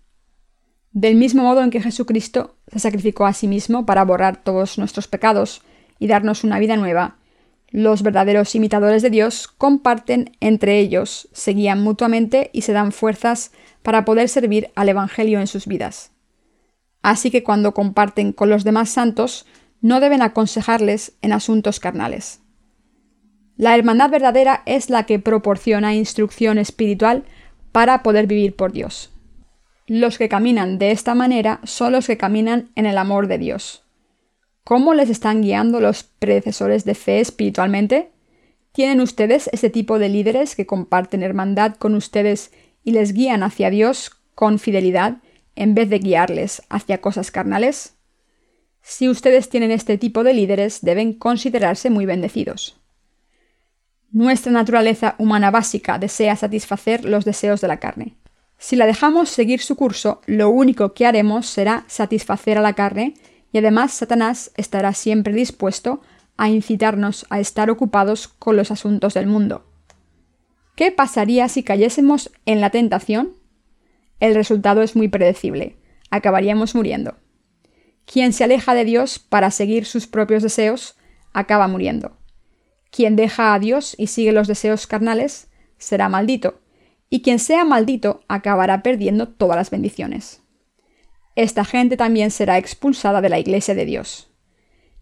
Del 0.92 1.14
mismo 1.14 1.44
modo 1.44 1.62
en 1.62 1.70
que 1.70 1.80
Jesucristo 1.80 2.56
se 2.70 2.78
sacrificó 2.78 3.24
a 3.24 3.32
sí 3.32 3.48
mismo 3.48 3.86
para 3.86 4.04
borrar 4.04 4.42
todos 4.42 4.76
nuestros 4.76 5.08
pecados 5.08 5.62
y 5.98 6.08
darnos 6.08 6.44
una 6.44 6.58
vida 6.58 6.76
nueva, 6.76 7.16
los 7.70 8.02
verdaderos 8.02 8.54
imitadores 8.54 9.00
de 9.00 9.08
Dios 9.08 9.48
comparten 9.48 10.36
entre 10.40 10.78
ellos, 10.78 11.30
se 11.32 11.52
guían 11.52 11.82
mutuamente 11.82 12.50
y 12.52 12.60
se 12.62 12.72
dan 12.74 12.92
fuerzas 12.92 13.52
para 13.82 14.04
poder 14.04 14.28
servir 14.28 14.70
al 14.74 14.90
Evangelio 14.90 15.40
en 15.40 15.46
sus 15.46 15.66
vidas. 15.66 16.10
Así 17.00 17.30
que 17.30 17.42
cuando 17.42 17.72
comparten 17.72 18.32
con 18.32 18.50
los 18.50 18.62
demás 18.62 18.90
santos, 18.90 19.46
no 19.80 20.00
deben 20.00 20.20
aconsejarles 20.20 21.12
en 21.22 21.32
asuntos 21.32 21.80
carnales. 21.80 22.40
La 23.56 23.74
hermandad 23.74 24.10
verdadera 24.10 24.62
es 24.66 24.90
la 24.90 25.04
que 25.04 25.18
proporciona 25.18 25.94
instrucción 25.94 26.58
espiritual 26.58 27.24
para 27.72 28.02
poder 28.02 28.26
vivir 28.26 28.54
por 28.54 28.72
Dios. 28.72 29.10
Los 29.86 30.18
que 30.18 30.28
caminan 30.28 30.78
de 30.78 30.90
esta 30.90 31.14
manera 31.14 31.60
son 31.64 31.92
los 31.92 32.06
que 32.06 32.18
caminan 32.18 32.70
en 32.74 32.86
el 32.86 32.98
amor 32.98 33.28
de 33.28 33.38
Dios. 33.38 33.82
¿Cómo 34.62 34.94
les 34.94 35.08
están 35.08 35.42
guiando 35.42 35.80
los 35.80 36.02
predecesores 36.02 36.84
de 36.84 36.94
fe 36.94 37.20
espiritualmente? 37.20 38.10
¿Tienen 38.72 39.00
ustedes 39.00 39.48
ese 39.52 39.70
tipo 39.70 39.98
de 39.98 40.10
líderes 40.10 40.54
que 40.54 40.66
comparten 40.66 41.22
hermandad 41.22 41.76
con 41.76 41.94
ustedes 41.94 42.52
y 42.84 42.90
les 42.90 43.14
guían 43.14 43.42
hacia 43.42 43.70
Dios 43.70 44.10
con 44.34 44.58
fidelidad 44.58 45.18
en 45.54 45.74
vez 45.74 45.88
de 45.88 46.00
guiarles 46.00 46.62
hacia 46.68 47.00
cosas 47.00 47.30
carnales? 47.30 47.94
Si 48.82 49.08
ustedes 49.08 49.48
tienen 49.48 49.70
este 49.70 49.96
tipo 49.96 50.24
de 50.24 50.34
líderes, 50.34 50.80
deben 50.82 51.14
considerarse 51.14 51.88
muy 51.88 52.04
bendecidos. 52.04 52.78
Nuestra 54.16 54.50
naturaleza 54.50 55.14
humana 55.18 55.50
básica 55.50 55.98
desea 55.98 56.36
satisfacer 56.36 57.04
los 57.04 57.26
deseos 57.26 57.60
de 57.60 57.68
la 57.68 57.76
carne. 57.76 58.14
Si 58.56 58.74
la 58.74 58.86
dejamos 58.86 59.28
seguir 59.28 59.60
su 59.60 59.76
curso, 59.76 60.22
lo 60.24 60.48
único 60.48 60.94
que 60.94 61.04
haremos 61.04 61.44
será 61.44 61.84
satisfacer 61.86 62.56
a 62.56 62.62
la 62.62 62.72
carne 62.72 63.12
y 63.52 63.58
además 63.58 63.92
Satanás 63.92 64.52
estará 64.56 64.94
siempre 64.94 65.34
dispuesto 65.34 66.00
a 66.38 66.48
incitarnos 66.48 67.26
a 67.28 67.40
estar 67.40 67.68
ocupados 67.68 68.26
con 68.26 68.56
los 68.56 68.70
asuntos 68.70 69.12
del 69.12 69.26
mundo. 69.26 69.66
¿Qué 70.76 70.90
pasaría 70.90 71.50
si 71.50 71.62
cayésemos 71.62 72.32
en 72.46 72.62
la 72.62 72.70
tentación? 72.70 73.34
El 74.18 74.34
resultado 74.34 74.80
es 74.80 74.96
muy 74.96 75.08
predecible. 75.08 75.76
Acabaríamos 76.08 76.74
muriendo. 76.74 77.18
Quien 78.06 78.32
se 78.32 78.44
aleja 78.44 78.72
de 78.72 78.86
Dios 78.86 79.18
para 79.18 79.50
seguir 79.50 79.84
sus 79.84 80.06
propios 80.06 80.42
deseos 80.42 80.96
acaba 81.34 81.68
muriendo. 81.68 82.16
Quien 82.90 83.16
deja 83.16 83.54
a 83.54 83.58
Dios 83.58 83.94
y 83.98 84.06
sigue 84.06 84.32
los 84.32 84.48
deseos 84.48 84.86
carnales 84.86 85.48
será 85.78 86.08
maldito, 86.08 86.60
y 87.10 87.22
quien 87.22 87.38
sea 87.38 87.64
maldito 87.64 88.20
acabará 88.28 88.82
perdiendo 88.82 89.28
todas 89.28 89.56
las 89.56 89.70
bendiciones. 89.70 90.42
Esta 91.34 91.64
gente 91.64 91.96
también 91.96 92.30
será 92.30 92.58
expulsada 92.58 93.20
de 93.20 93.28
la 93.28 93.38
iglesia 93.38 93.74
de 93.74 93.84
Dios. 93.84 94.30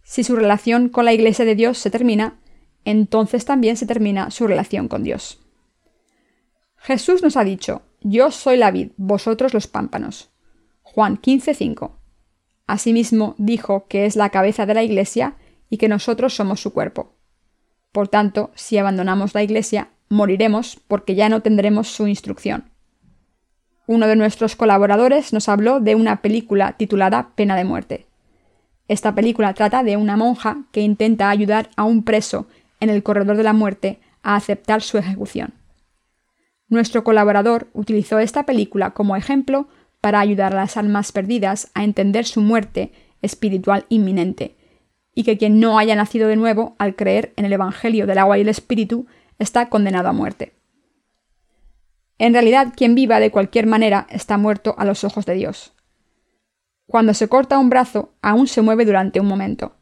Si 0.03 0.25
su 0.25 0.37
relación 0.37 0.88
con 0.88 1.05
la 1.05 1.12
iglesia 1.12 1.45
de 1.45 1.55
Dios 1.55 1.79
se 1.79 1.91
termina, 1.91 2.41
entonces 2.85 3.45
también 3.45 3.76
se 3.76 3.87
termina 3.87 4.31
su 4.31 4.47
relación 4.47 4.88
con 4.88 5.05
Dios. 5.05 5.41
Jesús 6.76 7.23
nos 7.23 7.37
ha 7.37 7.45
dicho, 7.45 7.83
Yo 8.00 8.31
soy 8.31 8.59
la 8.59 8.71
vid, 8.71 8.91
vosotros 8.97 9.55
los 9.55 9.67
pámpanos. 9.67 10.31
Juan 10.83 11.17
15:5. 11.17 11.99
Asimismo 12.67 13.35
dijo 13.38 13.87
que 13.88 14.05
es 14.05 14.17
la 14.17 14.31
cabeza 14.31 14.67
de 14.67 14.75
la 14.75 14.83
iglesia 14.83 15.37
y 15.71 15.79
que 15.79 15.88
nosotros 15.88 16.35
somos 16.35 16.61
su 16.61 16.73
cuerpo. 16.73 17.13
Por 17.94 18.08
tanto, 18.08 18.50
si 18.56 18.76
abandonamos 18.76 19.34
la 19.34 19.44
iglesia, 19.44 19.90
moriremos 20.08 20.80
porque 20.88 21.14
ya 21.14 21.28
no 21.28 21.42
tendremos 21.42 21.86
su 21.86 22.08
instrucción. 22.08 22.64
Uno 23.86 24.08
de 24.08 24.16
nuestros 24.16 24.56
colaboradores 24.56 25.32
nos 25.32 25.48
habló 25.48 25.78
de 25.78 25.94
una 25.94 26.20
película 26.20 26.72
titulada 26.72 27.30
Pena 27.36 27.54
de 27.54 27.62
muerte. 27.62 28.08
Esta 28.88 29.14
película 29.14 29.54
trata 29.54 29.84
de 29.84 29.96
una 29.96 30.16
monja 30.16 30.64
que 30.72 30.80
intenta 30.80 31.30
ayudar 31.30 31.70
a 31.76 31.84
un 31.84 32.02
preso 32.02 32.48
en 32.80 32.90
el 32.90 33.04
corredor 33.04 33.36
de 33.36 33.44
la 33.44 33.52
muerte 33.52 34.00
a 34.24 34.34
aceptar 34.34 34.82
su 34.82 34.98
ejecución. 34.98 35.54
Nuestro 36.68 37.04
colaborador 37.04 37.68
utilizó 37.74 38.18
esta 38.18 38.44
película 38.44 38.90
como 38.90 39.14
ejemplo 39.14 39.68
para 40.00 40.18
ayudar 40.18 40.52
a 40.52 40.56
las 40.56 40.76
almas 40.76 41.12
perdidas 41.12 41.70
a 41.74 41.84
entender 41.84 42.24
su 42.24 42.40
muerte 42.40 42.90
espiritual 43.22 43.86
inminente, 43.88 44.56
y 45.14 45.25
que 45.25 45.38
quien 45.38 45.61
no 45.61 45.78
haya 45.78 45.94
nacido 45.94 46.28
de 46.28 46.37
nuevo 46.37 46.75
al 46.78 46.97
creer 46.97 47.33
en 47.37 47.44
el 47.44 47.52
Evangelio 47.52 48.06
del 48.06 48.18
agua 48.18 48.38
y 48.38 48.42
el 48.42 48.49
Espíritu 48.49 49.06
está 49.38 49.68
condenado 49.68 50.09
a 50.09 50.12
muerte. 50.12 50.54
En 52.18 52.33
realidad, 52.33 52.73
quien 52.76 52.94
viva 52.94 53.21
de 53.21 53.30
cualquier 53.30 53.66
manera 53.66 54.06
está 54.11 54.38
muerto 54.38 54.75
a 54.78 54.85
los 54.85 55.04
ojos 55.04 55.26
de 55.26 55.35
Dios. 55.35 55.73
Cuando 56.87 57.14
se 57.14 57.28
corta 57.28 57.59
un 57.59 57.71
brazo, 57.71 58.14
aún 58.23 58.47
se 58.47 58.62
mueve 58.62 58.85
durante 58.85 59.21
un 59.21 59.26
momento. 59.26 59.76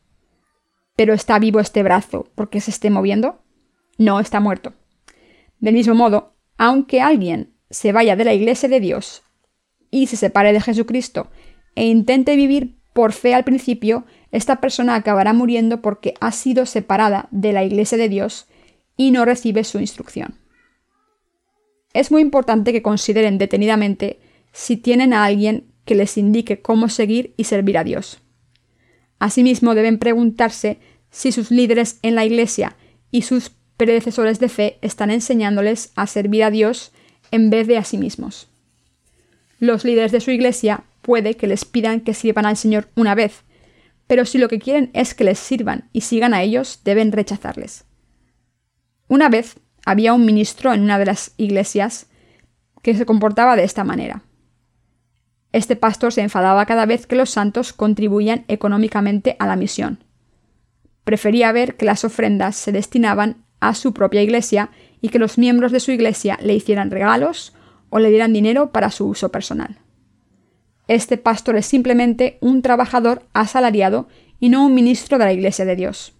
¿Pero 0.96 1.14
está 1.14 1.38
vivo 1.38 1.60
este 1.60 1.82
brazo 1.82 2.28
porque 2.34 2.60
se 2.60 2.70
esté 2.70 2.90
moviendo? 2.90 3.42
No, 3.98 4.20
está 4.20 4.40
muerto. 4.40 4.74
Del 5.58 5.74
mismo 5.74 5.94
modo, 5.94 6.34
aunque 6.58 7.00
alguien 7.00 7.54
se 7.70 7.92
vaya 7.92 8.16
de 8.16 8.24
la 8.24 8.34
iglesia 8.34 8.68
de 8.68 8.80
Dios 8.80 9.22
y 9.90 10.06
se 10.06 10.16
separe 10.16 10.52
de 10.52 10.60
Jesucristo 10.60 11.28
e 11.74 11.86
intente 11.86 12.36
vivir 12.36 12.78
por 12.92 13.12
fe 13.12 13.34
al 13.34 13.44
principio, 13.44 14.04
esta 14.32 14.60
persona 14.60 14.94
acabará 14.94 15.32
muriendo 15.32 15.82
porque 15.82 16.14
ha 16.20 16.32
sido 16.32 16.66
separada 16.66 17.28
de 17.30 17.52
la 17.52 17.64
iglesia 17.64 17.98
de 17.98 18.08
Dios 18.08 18.46
y 18.96 19.10
no 19.10 19.24
recibe 19.24 19.62
su 19.62 19.78
instrucción. 19.78 20.34
Es 21.92 22.10
muy 22.10 22.22
importante 22.22 22.72
que 22.72 22.82
consideren 22.82 23.38
detenidamente 23.38 24.18
si 24.52 24.76
tienen 24.76 25.12
a 25.12 25.24
alguien 25.24 25.66
que 25.84 25.94
les 25.94 26.16
indique 26.16 26.62
cómo 26.62 26.88
seguir 26.88 27.34
y 27.36 27.44
servir 27.44 27.76
a 27.76 27.84
Dios. 27.84 28.20
Asimismo, 29.18 29.74
deben 29.74 29.98
preguntarse 29.98 30.78
si 31.10 31.30
sus 31.30 31.50
líderes 31.50 31.98
en 32.02 32.14
la 32.14 32.24
Iglesia 32.24 32.76
y 33.10 33.22
sus 33.22 33.52
predecesores 33.76 34.38
de 34.40 34.48
fe 34.48 34.78
están 34.80 35.10
enseñándoles 35.10 35.92
a 35.96 36.06
servir 36.06 36.44
a 36.44 36.50
Dios 36.50 36.92
en 37.30 37.50
vez 37.50 37.66
de 37.66 37.78
a 37.78 37.84
sí 37.84 37.98
mismos. 37.98 38.48
Los 39.58 39.84
líderes 39.84 40.12
de 40.12 40.20
su 40.20 40.30
iglesia 40.30 40.84
puede 41.02 41.34
que 41.34 41.46
les 41.46 41.64
pidan 41.64 42.00
que 42.00 42.14
sirvan 42.14 42.46
al 42.46 42.56
Señor 42.56 42.88
una 42.96 43.14
vez, 43.14 43.44
pero 44.06 44.24
si 44.24 44.38
lo 44.38 44.48
que 44.48 44.58
quieren 44.58 44.90
es 44.92 45.14
que 45.14 45.24
les 45.24 45.38
sirvan 45.38 45.88
y 45.92 46.02
sigan 46.02 46.34
a 46.34 46.42
ellos, 46.42 46.80
deben 46.84 47.12
rechazarles. 47.12 47.84
Una 49.08 49.28
vez 49.28 49.56
había 49.84 50.14
un 50.14 50.24
ministro 50.24 50.72
en 50.72 50.82
una 50.82 50.98
de 50.98 51.06
las 51.06 51.34
iglesias 51.36 52.06
que 52.82 52.94
se 52.96 53.06
comportaba 53.06 53.56
de 53.56 53.64
esta 53.64 53.84
manera. 53.84 54.22
Este 55.52 55.76
pastor 55.76 56.12
se 56.12 56.22
enfadaba 56.22 56.66
cada 56.66 56.86
vez 56.86 57.06
que 57.06 57.16
los 57.16 57.30
santos 57.30 57.72
contribuían 57.72 58.44
económicamente 58.48 59.36
a 59.38 59.46
la 59.46 59.56
misión. 59.56 60.04
Prefería 61.04 61.52
ver 61.52 61.76
que 61.76 61.84
las 61.84 62.04
ofrendas 62.04 62.56
se 62.56 62.72
destinaban 62.72 63.44
a 63.60 63.74
su 63.74 63.92
propia 63.92 64.22
iglesia 64.22 64.70
y 65.00 65.10
que 65.10 65.18
los 65.18 65.36
miembros 65.36 65.72
de 65.72 65.80
su 65.80 65.90
iglesia 65.90 66.38
le 66.42 66.54
hicieran 66.54 66.90
regalos 66.90 67.52
o 67.90 67.98
le 67.98 68.08
dieran 68.08 68.32
dinero 68.32 68.72
para 68.72 68.90
su 68.90 69.06
uso 69.06 69.30
personal. 69.30 69.81
Este 70.88 71.16
pastor 71.16 71.56
es 71.56 71.66
simplemente 71.66 72.38
un 72.40 72.62
trabajador 72.62 73.22
asalariado 73.32 74.08
y 74.40 74.48
no 74.48 74.66
un 74.66 74.74
ministro 74.74 75.18
de 75.18 75.24
la 75.24 75.32
Iglesia 75.32 75.64
de 75.64 75.76
Dios. 75.76 76.14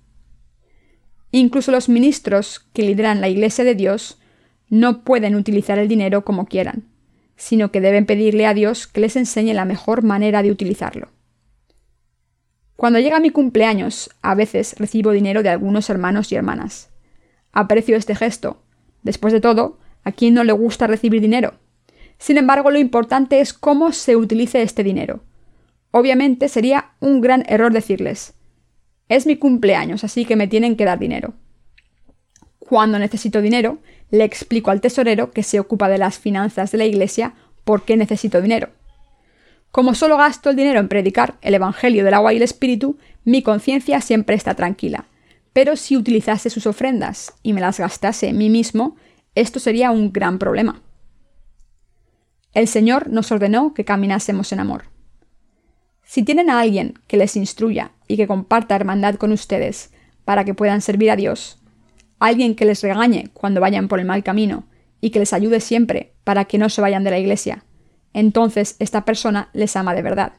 Incluso 1.33 1.73
los 1.73 1.88
ministros 1.88 2.61
que 2.73 2.83
lideran 2.83 3.21
la 3.21 3.28
Iglesia 3.28 3.64
de 3.64 3.75
Dios 3.75 4.21
no 4.69 5.02
pueden 5.02 5.35
utilizar 5.35 5.78
el 5.78 5.88
dinero 5.88 6.25
como 6.25 6.47
quieran, 6.47 6.85
sino 7.37 7.73
que 7.73 7.81
deben 7.81 8.07
pedirle 8.07 8.47
a 8.47 8.54
Dios 8.54 8.87
que 8.87 9.00
les 9.00 9.16
enseñe 9.16 9.52
la 9.54 9.64
mejor 9.64 10.02
manera 10.02 10.42
de 10.42 10.50
utilizarlo. 10.50 11.09
Cuando 12.76 12.99
llega 12.99 13.21
mi 13.21 13.31
cumpleaños, 13.31 14.11
a 14.23 14.35
veces 14.35 14.75
recibo 14.78 15.12
dinero 15.12 15.42
de 15.42 15.49
algunos 15.49 15.88
hermanos 15.90 16.33
y 16.33 16.37
hermanas. 16.37 16.90
Aprecio 17.52 17.97
este 17.97 18.14
gesto. 18.14 18.62
Después 19.02 19.33
de 19.33 19.40
todo, 19.40 19.78
¿a 20.04 20.12
quién 20.12 20.35
no 20.35 20.45
le 20.45 20.52
gusta 20.52 20.87
recibir 20.87 21.21
dinero? 21.21 21.54
Sin 22.23 22.38
embargo, 22.38 22.71
lo 22.71 22.79
importante 22.79 23.41
es 23.41 23.52
cómo 23.52 23.91
se 23.91 24.14
utilice 24.14 24.62
este 24.62 24.85
dinero. 24.85 25.25
Obviamente 25.91 26.49
sería 26.49 26.93
un 27.00 27.21
gran 27.21 27.43
error 27.49 27.73
decirles, 27.73 28.35
es 29.09 29.26
mi 29.26 29.35
cumpleaños, 29.35 30.05
así 30.05 30.25
que 30.25 30.37
me 30.37 30.47
tienen 30.47 30.76
que 30.76 30.85
dar 30.85 31.00
dinero. 31.00 31.35
Cuando 32.61 33.00
necesito 33.00 33.43
dinero, 33.43 33.79
le 34.12 34.23
explico 34.23 34.71
al 34.71 34.81
tesorero 34.81 35.33
que 35.33 35.43
se 35.43 35.59
ocupa 35.59 35.88
de 35.88 35.99
las 35.99 36.21
finanzas 36.21 36.71
de 36.71 36.79
la 36.79 36.85
iglesia 36.85 37.35
por 37.64 37.85
qué 37.85 37.97
necesito 37.97 38.41
dinero. 38.41 38.69
Como 39.73 39.97
solo 39.97 40.17
gasto 40.17 40.49
el 40.49 40.55
dinero 40.55 40.79
en 40.79 40.87
predicar 40.87 41.38
el 41.43 41.55
Evangelio 41.55 42.05
del 42.05 42.14
agua 42.14 42.33
y 42.33 42.37
el 42.37 42.45
Espíritu, 42.45 42.99
mi 43.25 43.43
conciencia 43.43 44.00
siempre 44.00 44.37
está 44.37 44.55
tranquila. 44.55 45.07
Pero 45.52 45.75
si 45.75 45.97
utilizase 45.97 46.50
sus 46.50 46.69
ofrendas 46.69 47.35
y 47.43 47.52
me 47.52 47.61
las 47.61 47.81
gastase 47.81 48.29
en 48.29 48.38
mí 48.38 48.49
mismo, 48.49 48.95
esto 49.35 49.59
sería 49.59 49.91
un 49.91 50.12
gran 50.12 50.38
problema. 50.38 50.83
El 52.52 52.68
Señor 52.68 53.09
nos 53.09 53.32
ordenó 53.32 53.73
que 53.75 53.85
caminásemos 53.85 54.52
en 54.52 54.61
amor. 54.61 54.85
Si 56.04 56.23
tienen 56.23 56.50
a 56.50 56.61
alguien 56.61 56.99
que 57.06 57.16
les 57.16 57.37
instruya 57.37 57.92
y 58.06 58.16
que 58.16 58.26
comparta 58.26 58.76
hermandad 58.76 59.14
con 59.14 59.32
ustedes 59.32 59.90
para 60.25 60.44
que 60.44 60.54
puedan 60.54 60.82
servir 60.82 61.11
a 61.11 61.16
Dios, 61.16 61.59
alguien 62.18 62.54
que 62.54 62.66
les 62.66 62.82
regañe 62.82 63.30
cuando 63.32 63.61
vayan 63.61 63.88
por 63.88 64.00
el 64.00 64.06
mal 64.06 64.23
camino 64.23 64.64
y 65.00 65.11
que 65.11 65.18
les 65.18 65.32
ayude 65.32 65.61
siempre 65.61 66.12
para 66.25 66.44
que 66.44 66.59
no 66.59 66.68
se 66.68 66.80
vayan 66.80 67.04
de 67.04 67.11
la 67.11 67.18
iglesia, 67.18 67.64
entonces 68.12 68.76
esta 68.78 69.04
persona 69.04 69.49
les 69.54 69.75
ama 69.76 69.94
de 69.94 70.02
verdad. 70.02 70.35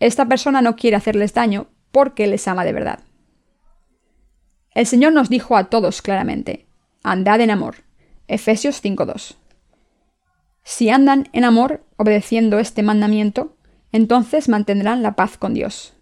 Esta 0.00 0.26
persona 0.26 0.62
no 0.62 0.76
quiere 0.76 0.96
hacerles 0.96 1.34
daño 1.34 1.68
porque 1.92 2.26
les 2.26 2.48
ama 2.48 2.64
de 2.64 2.72
verdad. 2.72 3.00
El 4.74 4.86
Señor 4.86 5.12
nos 5.12 5.28
dijo 5.28 5.56
a 5.56 5.64
todos 5.64 6.02
claramente, 6.02 6.66
andad 7.02 7.40
en 7.40 7.50
amor. 7.50 7.76
Efesios 8.28 8.82
5.2. 8.82 9.36
Si 10.62 10.90
andan 10.90 11.28
en 11.32 11.44
amor, 11.44 11.84
obedeciendo 11.96 12.58
este 12.58 12.82
mandamiento, 12.82 13.56
entonces 13.92 14.48
mantendrán 14.48 15.02
la 15.02 15.16
paz 15.16 15.36
con 15.36 15.54
Dios. 15.54 15.94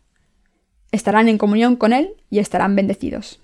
Estarán 0.91 1.29
en 1.29 1.39
comunión 1.39 1.77
con 1.77 1.93
Él 1.93 2.15
y 2.31 2.39
estarán 2.39 2.77
bendecidos. 2.77 3.41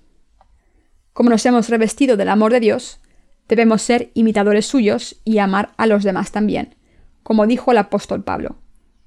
Como 1.13 1.29
nos 1.29 1.45
hemos 1.45 1.69
revestido 1.69 2.17
del 2.17 2.29
amor 2.29 2.51
de 2.51 2.59
Dios, 2.59 2.99
debemos 3.47 3.81
ser 3.81 4.11
imitadores 4.13 4.65
suyos 4.65 5.21
y 5.23 5.37
amar 5.37 5.73
a 5.77 5.87
los 5.87 6.03
demás 6.03 6.31
también, 6.31 6.75
como 7.23 7.47
dijo 7.47 7.71
el 7.71 7.77
apóstol 7.77 8.23
Pablo. 8.23 8.57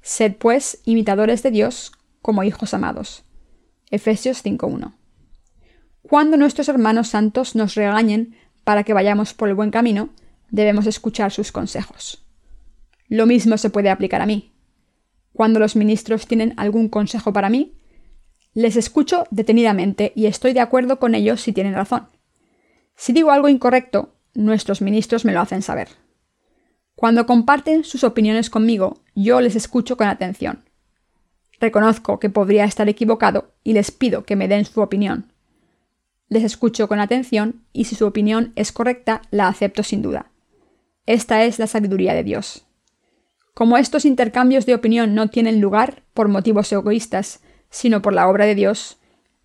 Sed 0.00 0.36
pues 0.36 0.80
imitadores 0.84 1.42
de 1.42 1.50
Dios 1.50 1.92
como 2.22 2.44
hijos 2.44 2.72
amados. 2.74 3.24
Efesios 3.90 4.44
5.1. 4.44 4.94
Cuando 6.02 6.36
nuestros 6.36 6.68
hermanos 6.68 7.08
santos 7.08 7.54
nos 7.54 7.74
regañen 7.74 8.34
para 8.64 8.84
que 8.84 8.94
vayamos 8.94 9.34
por 9.34 9.48
el 9.48 9.54
buen 9.54 9.70
camino, 9.70 10.10
debemos 10.50 10.86
escuchar 10.86 11.32
sus 11.32 11.52
consejos. 11.52 12.24
Lo 13.08 13.26
mismo 13.26 13.56
se 13.56 13.70
puede 13.70 13.90
aplicar 13.90 14.20
a 14.20 14.26
mí. 14.26 14.52
Cuando 15.32 15.60
los 15.60 15.76
ministros 15.76 16.26
tienen 16.26 16.54
algún 16.56 16.88
consejo 16.88 17.32
para 17.32 17.48
mí, 17.48 17.78
les 18.54 18.76
escucho 18.76 19.24
detenidamente 19.30 20.12
y 20.14 20.26
estoy 20.26 20.52
de 20.52 20.60
acuerdo 20.60 20.98
con 20.98 21.14
ellos 21.14 21.40
si 21.40 21.52
tienen 21.52 21.74
razón. 21.74 22.08
Si 22.96 23.12
digo 23.12 23.30
algo 23.30 23.48
incorrecto, 23.48 24.14
nuestros 24.34 24.82
ministros 24.82 25.24
me 25.24 25.32
lo 25.32 25.40
hacen 25.40 25.62
saber. 25.62 25.88
Cuando 26.94 27.26
comparten 27.26 27.84
sus 27.84 28.02
opiniones 28.02 28.50
conmigo, 28.50 29.02
yo 29.14 29.40
les 29.40 29.54
escucho 29.54 29.96
con 29.96 30.08
atención. 30.08 30.64
Reconozco 31.60 32.18
que 32.18 32.30
podría 32.30 32.64
estar 32.64 32.88
equivocado 32.88 33.52
y 33.62 33.72
les 33.72 33.90
pido 33.90 34.24
que 34.24 34.36
me 34.36 34.48
den 34.48 34.64
su 34.64 34.80
opinión. 34.80 35.32
Les 36.28 36.42
escucho 36.42 36.88
con 36.88 37.00
atención 37.00 37.62
y 37.72 37.84
si 37.84 37.94
su 37.94 38.06
opinión 38.06 38.52
es 38.56 38.72
correcta, 38.72 39.22
la 39.30 39.48
acepto 39.48 39.82
sin 39.82 40.02
duda. 40.02 40.30
Esta 41.08 41.44
es 41.44 41.58
la 41.58 41.66
sabiduría 41.66 42.12
de 42.12 42.22
Dios. 42.22 42.66
Como 43.54 43.78
estos 43.78 44.04
intercambios 44.04 44.66
de 44.66 44.74
opinión 44.74 45.14
no 45.14 45.30
tienen 45.30 45.58
lugar 45.58 46.02
por 46.12 46.28
motivos 46.28 46.70
egoístas, 46.70 47.40
sino 47.70 48.02
por 48.02 48.12
la 48.12 48.28
obra 48.28 48.44
de 48.44 48.54
Dios, 48.54 48.98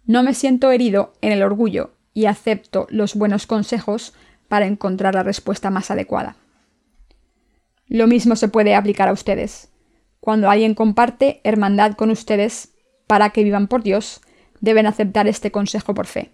no 0.06 0.24
me 0.24 0.34
siento 0.34 0.72
herido 0.72 1.14
en 1.22 1.32
el 1.32 1.42
orgullo 1.42 1.92
y 2.14 2.26
acepto 2.26 2.86
los 2.90 3.16
buenos 3.16 3.48
consejos 3.48 4.14
para 4.50 4.66
encontrar 4.66 5.16
la 5.16 5.24
respuesta 5.24 5.70
más 5.70 5.90
adecuada. 5.90 6.36
Lo 7.88 8.08
mismo 8.08 8.36
se 8.36 8.50
puede 8.50 8.76
aplicar 8.76 9.08
a 9.08 9.14
ustedes. 9.14 9.72
Cuando 10.20 10.50
alguien 10.50 10.76
comparte 10.76 11.40
hermandad 11.46 11.94
con 11.94 12.10
ustedes 12.10 12.74
para 13.08 13.30
que 13.30 13.46
vivan 13.46 13.68
por 13.68 13.84
Dios, 13.84 14.20
deben 14.60 14.86
aceptar 14.86 15.30
este 15.30 15.50
consejo 15.50 15.94
por 15.94 16.08
fe. 16.08 16.34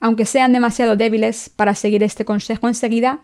Aunque 0.00 0.26
sean 0.26 0.52
demasiado 0.52 0.96
débiles 0.96 1.48
para 1.48 1.74
seguir 1.74 2.02
este 2.02 2.26
consejo 2.26 2.68
enseguida, 2.68 3.22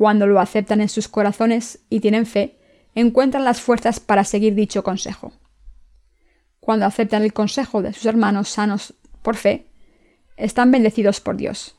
cuando 0.00 0.26
lo 0.26 0.40
aceptan 0.40 0.80
en 0.80 0.88
sus 0.88 1.08
corazones 1.08 1.80
y 1.90 2.00
tienen 2.00 2.24
fe, 2.24 2.56
encuentran 2.94 3.44
las 3.44 3.60
fuerzas 3.60 4.00
para 4.00 4.24
seguir 4.24 4.54
dicho 4.54 4.82
consejo. 4.82 5.34
Cuando 6.58 6.86
aceptan 6.86 7.22
el 7.22 7.34
consejo 7.34 7.82
de 7.82 7.92
sus 7.92 8.06
hermanos 8.06 8.48
sanos 8.48 8.94
por 9.20 9.36
fe, 9.36 9.66
están 10.38 10.70
bendecidos 10.70 11.20
por 11.20 11.36
Dios. 11.36 11.76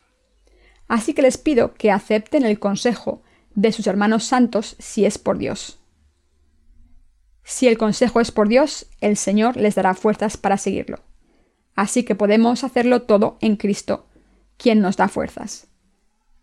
Así 0.87 1.15
que 1.15 1.23
les 1.23 1.39
pido 1.39 1.73
que 1.73 1.89
acepten 1.89 2.45
el 2.45 2.59
consejo 2.59 3.23
de 3.55 3.71
sus 3.71 3.87
hermanos 3.87 4.23
santos 4.23 4.75
si 4.77 5.03
es 5.05 5.17
por 5.17 5.39
Dios. 5.39 5.79
Si 7.43 7.67
el 7.67 7.79
consejo 7.79 8.21
es 8.21 8.29
por 8.29 8.49
Dios, 8.49 8.85
el 8.99 9.17
Señor 9.17 9.57
les 9.57 9.73
dará 9.73 9.95
fuerzas 9.95 10.37
para 10.37 10.59
seguirlo. 10.59 10.99
Así 11.73 12.03
que 12.03 12.13
podemos 12.13 12.63
hacerlo 12.63 13.01
todo 13.01 13.39
en 13.41 13.55
Cristo, 13.55 14.05
quien 14.57 14.79
nos 14.79 14.95
da 14.95 15.07
fuerzas. 15.07 15.70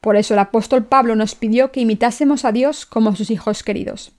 Por 0.00 0.16
eso 0.16 0.34
el 0.34 0.40
apóstol 0.40 0.84
Pablo 0.84 1.16
nos 1.16 1.34
pidió 1.34 1.72
que 1.72 1.80
imitásemos 1.80 2.44
a 2.44 2.52
Dios 2.52 2.86
como 2.86 3.16
sus 3.16 3.30
hijos 3.30 3.62
queridos. 3.62 4.12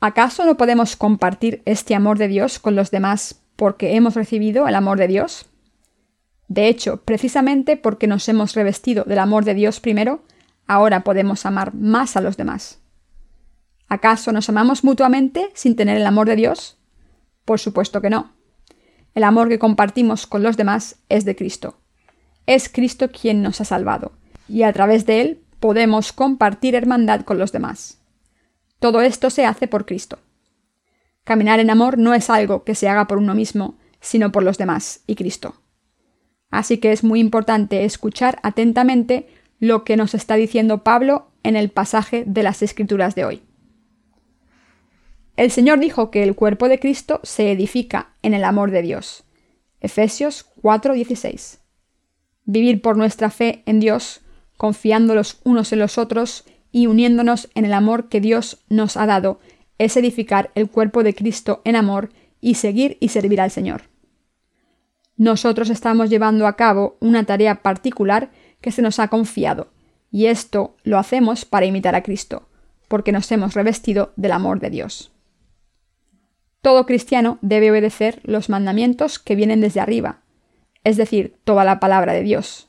¿Acaso 0.00 0.44
no 0.44 0.56
podemos 0.56 0.96
compartir 0.96 1.62
este 1.64 1.94
amor 1.94 2.18
de 2.18 2.28
Dios 2.28 2.58
con 2.58 2.76
los 2.76 2.90
demás 2.90 3.42
porque 3.56 3.96
hemos 3.96 4.14
recibido 4.14 4.68
el 4.68 4.74
amor 4.74 4.98
de 4.98 5.08
Dios? 5.08 5.46
De 6.46 6.68
hecho, 6.68 7.02
precisamente 7.02 7.76
porque 7.76 8.06
nos 8.06 8.28
hemos 8.28 8.54
revestido 8.54 9.04
del 9.04 9.18
amor 9.18 9.44
de 9.44 9.54
Dios 9.54 9.80
primero, 9.80 10.22
ahora 10.66 11.02
podemos 11.02 11.44
amar 11.46 11.74
más 11.74 12.16
a 12.16 12.20
los 12.20 12.36
demás. 12.36 12.80
¿Acaso 13.88 14.32
nos 14.32 14.48
amamos 14.48 14.84
mutuamente 14.84 15.50
sin 15.54 15.74
tener 15.74 15.96
el 15.96 16.06
amor 16.06 16.28
de 16.28 16.36
Dios? 16.36 16.78
Por 17.44 17.58
supuesto 17.58 18.00
que 18.00 18.10
no. 18.10 18.32
El 19.14 19.24
amor 19.24 19.48
que 19.48 19.58
compartimos 19.58 20.26
con 20.26 20.42
los 20.42 20.56
demás 20.56 20.96
es 21.08 21.24
de 21.24 21.34
Cristo. 21.34 21.78
Es 22.46 22.68
Cristo 22.68 23.10
quien 23.10 23.42
nos 23.42 23.60
ha 23.60 23.64
salvado, 23.64 24.12
y 24.48 24.62
a 24.62 24.72
través 24.72 25.06
de 25.06 25.20
Él 25.20 25.42
podemos 25.60 26.12
compartir 26.12 26.74
hermandad 26.74 27.22
con 27.22 27.38
los 27.38 27.52
demás. 27.52 28.00
Todo 28.78 29.02
esto 29.02 29.30
se 29.30 29.44
hace 29.44 29.68
por 29.68 29.86
Cristo. 29.86 30.18
Caminar 31.24 31.60
en 31.60 31.70
amor 31.70 31.98
no 31.98 32.14
es 32.14 32.30
algo 32.30 32.64
que 32.64 32.74
se 32.74 32.88
haga 32.88 33.06
por 33.06 33.18
uno 33.18 33.34
mismo, 33.34 33.76
sino 34.00 34.32
por 34.32 34.42
los 34.42 34.56
demás 34.56 35.02
y 35.06 35.14
Cristo. 35.14 35.60
Así 36.50 36.78
que 36.78 36.92
es 36.92 37.04
muy 37.04 37.20
importante 37.20 37.84
escuchar 37.84 38.38
atentamente 38.42 39.28
lo 39.58 39.84
que 39.84 39.96
nos 39.96 40.14
está 40.14 40.36
diciendo 40.36 40.84
Pablo 40.84 41.30
en 41.42 41.56
el 41.56 41.70
pasaje 41.70 42.24
de 42.26 42.42
las 42.42 42.62
Escrituras 42.62 43.14
de 43.14 43.24
hoy. 43.24 43.42
El 45.36 45.50
Señor 45.50 45.78
dijo 45.78 46.10
que 46.10 46.22
el 46.22 46.34
cuerpo 46.34 46.68
de 46.68 46.80
Cristo 46.80 47.20
se 47.22 47.52
edifica 47.52 48.14
en 48.22 48.34
el 48.34 48.44
amor 48.44 48.70
de 48.70 48.82
Dios. 48.82 49.24
Efesios 49.80 50.46
4:16. 50.62 51.60
Vivir 52.44 52.80
por 52.80 52.96
nuestra 52.96 53.30
fe 53.30 53.62
en 53.66 53.78
Dios, 53.78 54.22
confiando 54.58 55.14
los 55.14 55.40
unos 55.44 55.72
en 55.72 55.78
los 55.78 55.96
otros 55.96 56.44
y 56.70 56.86
uniéndonos 56.86 57.48
en 57.54 57.64
el 57.64 57.72
amor 57.72 58.10
que 58.10 58.20
Dios 58.20 58.58
nos 58.68 58.98
ha 58.98 59.06
dado, 59.06 59.40
es 59.78 59.96
edificar 59.96 60.50
el 60.54 60.68
cuerpo 60.68 61.02
de 61.02 61.14
Cristo 61.14 61.62
en 61.64 61.76
amor 61.76 62.10
y 62.42 62.54
seguir 62.54 62.98
y 63.00 63.08
servir 63.08 63.40
al 63.40 63.50
Señor. 63.50 63.84
Nosotros 65.16 65.70
estamos 65.70 66.10
llevando 66.10 66.46
a 66.46 66.56
cabo 66.56 66.98
una 67.00 67.24
tarea 67.24 67.62
particular 67.62 68.30
que 68.60 68.70
se 68.70 68.82
nos 68.82 68.98
ha 68.98 69.08
confiado, 69.08 69.72
y 70.10 70.26
esto 70.26 70.76
lo 70.82 70.98
hacemos 70.98 71.44
para 71.44 71.66
imitar 71.66 71.94
a 71.94 72.02
Cristo, 72.02 72.48
porque 72.88 73.12
nos 73.12 73.30
hemos 73.32 73.54
revestido 73.54 74.12
del 74.16 74.32
amor 74.32 74.60
de 74.60 74.70
Dios. 74.70 75.12
Todo 76.62 76.86
cristiano 76.86 77.38
debe 77.40 77.70
obedecer 77.70 78.20
los 78.24 78.48
mandamientos 78.48 79.18
que 79.18 79.36
vienen 79.36 79.60
desde 79.60 79.80
arriba, 79.80 80.22
es 80.84 80.96
decir, 80.96 81.36
toda 81.44 81.64
la 81.64 81.80
palabra 81.80 82.12
de 82.12 82.22
Dios. 82.22 82.67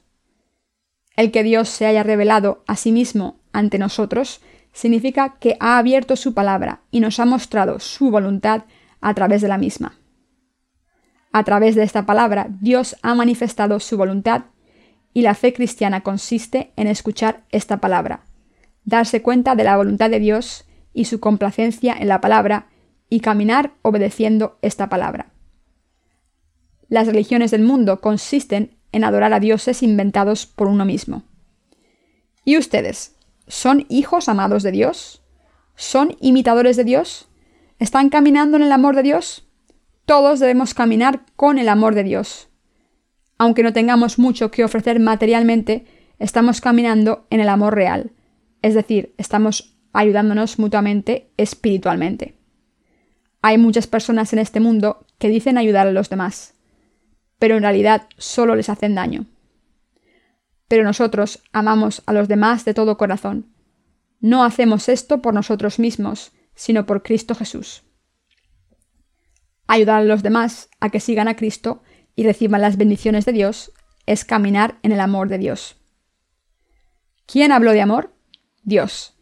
El 1.16 1.32
que 1.32 1.44
Dios 1.44 1.70
se 1.70 1.86
haya 1.86 2.04
revelado 2.04 2.64
a 2.68 2.76
sí 2.76 2.92
mismo 2.92 3.40
ante 3.52 3.78
nosotros 3.78 4.42
significa 4.72 5.38
que 5.40 5.58
ha 5.60 5.78
abierto 5.78 6.16
su 6.16 6.34
palabra 6.34 6.82
y 6.92 7.00
nos 7.00 7.20
ha 7.20 7.26
mostrado 7.26 7.80
su 7.80 8.12
voluntad 8.12 8.64
a 9.02 9.14
través 9.14 9.42
de 9.42 9.48
la 9.48 9.58
misma. 9.58 10.00
A 11.32 11.44
través 11.44 11.76
de 11.76 11.84
esta 11.84 12.06
palabra, 12.06 12.48
Dios 12.62 12.96
ha 13.02 13.14
manifestado 13.14 13.80
su 13.80 13.98
voluntad 13.98 14.46
y 15.14 15.22
la 15.22 15.36
fe 15.36 15.54
cristiana 15.54 16.02
consiste 16.02 16.72
en 16.76 16.88
escuchar 16.88 17.44
esta 17.52 17.78
palabra, 17.78 18.26
darse 18.84 19.22
cuenta 19.22 19.56
de 19.56 19.64
la 19.64 19.78
voluntad 19.78 20.10
de 20.10 20.20
Dios 20.20 20.66
y 20.94 21.06
su 21.06 21.20
complacencia 21.20 21.96
en 22.00 22.08
la 22.08 22.22
palabra 22.22 22.68
y 23.10 23.20
caminar 23.20 23.74
obedeciendo 23.82 24.58
esta 24.62 24.90
palabra. 24.90 25.32
Las 26.88 27.08
religiones 27.08 27.52
del 27.52 27.64
mundo 27.64 28.02
consisten 28.02 28.79
en 28.92 29.04
adorar 29.04 29.34
a 29.34 29.40
dioses 29.40 29.84
inventados 29.84 30.46
por 30.46 30.68
uno 30.68 30.86
mismo. 30.86 31.24
¿Y 32.44 32.58
ustedes? 32.58 33.16
¿Son 33.48 33.86
hijos 33.90 34.30
amados 34.30 34.64
de 34.64 34.72
Dios? 34.72 35.22
¿Son 35.76 36.16
imitadores 36.20 36.78
de 36.78 36.84
Dios? 36.84 37.28
¿Están 37.80 38.10
caminando 38.10 38.58
en 38.58 38.64
el 38.64 38.72
amor 38.72 38.96
de 38.96 39.04
Dios? 39.04 39.48
Todos 40.06 40.40
debemos 40.40 40.74
caminar 40.74 41.22
con 41.36 41.60
el 41.60 41.70
amor 41.70 41.96
de 41.96 42.04
Dios. 42.04 42.50
Aunque 43.38 43.64
no 43.64 43.72
tengamos 43.72 44.20
mucho 44.20 44.52
que 44.52 44.64
ofrecer 44.64 45.00
materialmente, 45.00 45.86
estamos 46.20 46.62
caminando 46.62 47.26
en 47.30 47.40
el 47.40 47.50
amor 47.50 47.76
real, 47.76 48.12
es 48.62 48.74
decir, 48.74 49.14
estamos 49.18 49.78
ayudándonos 49.94 50.60
mutuamente 50.60 51.32
espiritualmente. 51.38 52.36
Hay 53.42 53.58
muchas 53.58 53.88
personas 53.88 54.34
en 54.34 54.40
este 54.40 54.60
mundo 54.60 55.06
que 55.18 55.30
dicen 55.30 55.58
ayudar 55.58 55.88
a 55.88 55.92
los 55.92 56.10
demás, 56.10 56.56
pero 57.40 57.56
en 57.56 57.64
realidad 57.64 58.08
solo 58.18 58.56
les 58.56 58.70
hacen 58.70 58.94
daño 58.94 59.26
pero 60.70 60.84
nosotros 60.84 61.42
amamos 61.52 62.04
a 62.06 62.14
los 62.14 62.30
demás 62.30 62.64
de 62.64 62.74
todo 62.74 62.96
corazón. 62.96 63.52
No 64.22 64.46
hacemos 64.46 64.88
esto 64.88 65.22
por 65.22 65.34
nosotros 65.34 65.80
mismos, 65.80 66.32
sino 66.56 66.86
por 66.86 67.04
Cristo 67.04 67.36
Jesús. 67.36 67.84
Ayudar 69.68 70.02
a 70.02 70.06
los 70.06 70.24
demás 70.24 70.70
a 70.80 70.90
que 70.90 71.00
sigan 71.00 71.28
a 71.28 71.36
Cristo 71.36 71.82
y 72.16 72.24
reciban 72.24 72.62
las 72.62 72.78
bendiciones 72.78 73.26
de 73.26 73.34
Dios 73.34 73.74
es 74.06 74.26
caminar 74.26 74.78
en 74.84 74.92
el 74.92 75.00
amor 75.00 75.28
de 75.28 75.40
Dios. 75.40 75.76
¿Quién 77.26 77.52
habló 77.52 77.72
de 77.72 77.82
amor? 77.82 78.14
Dios. 78.64 79.16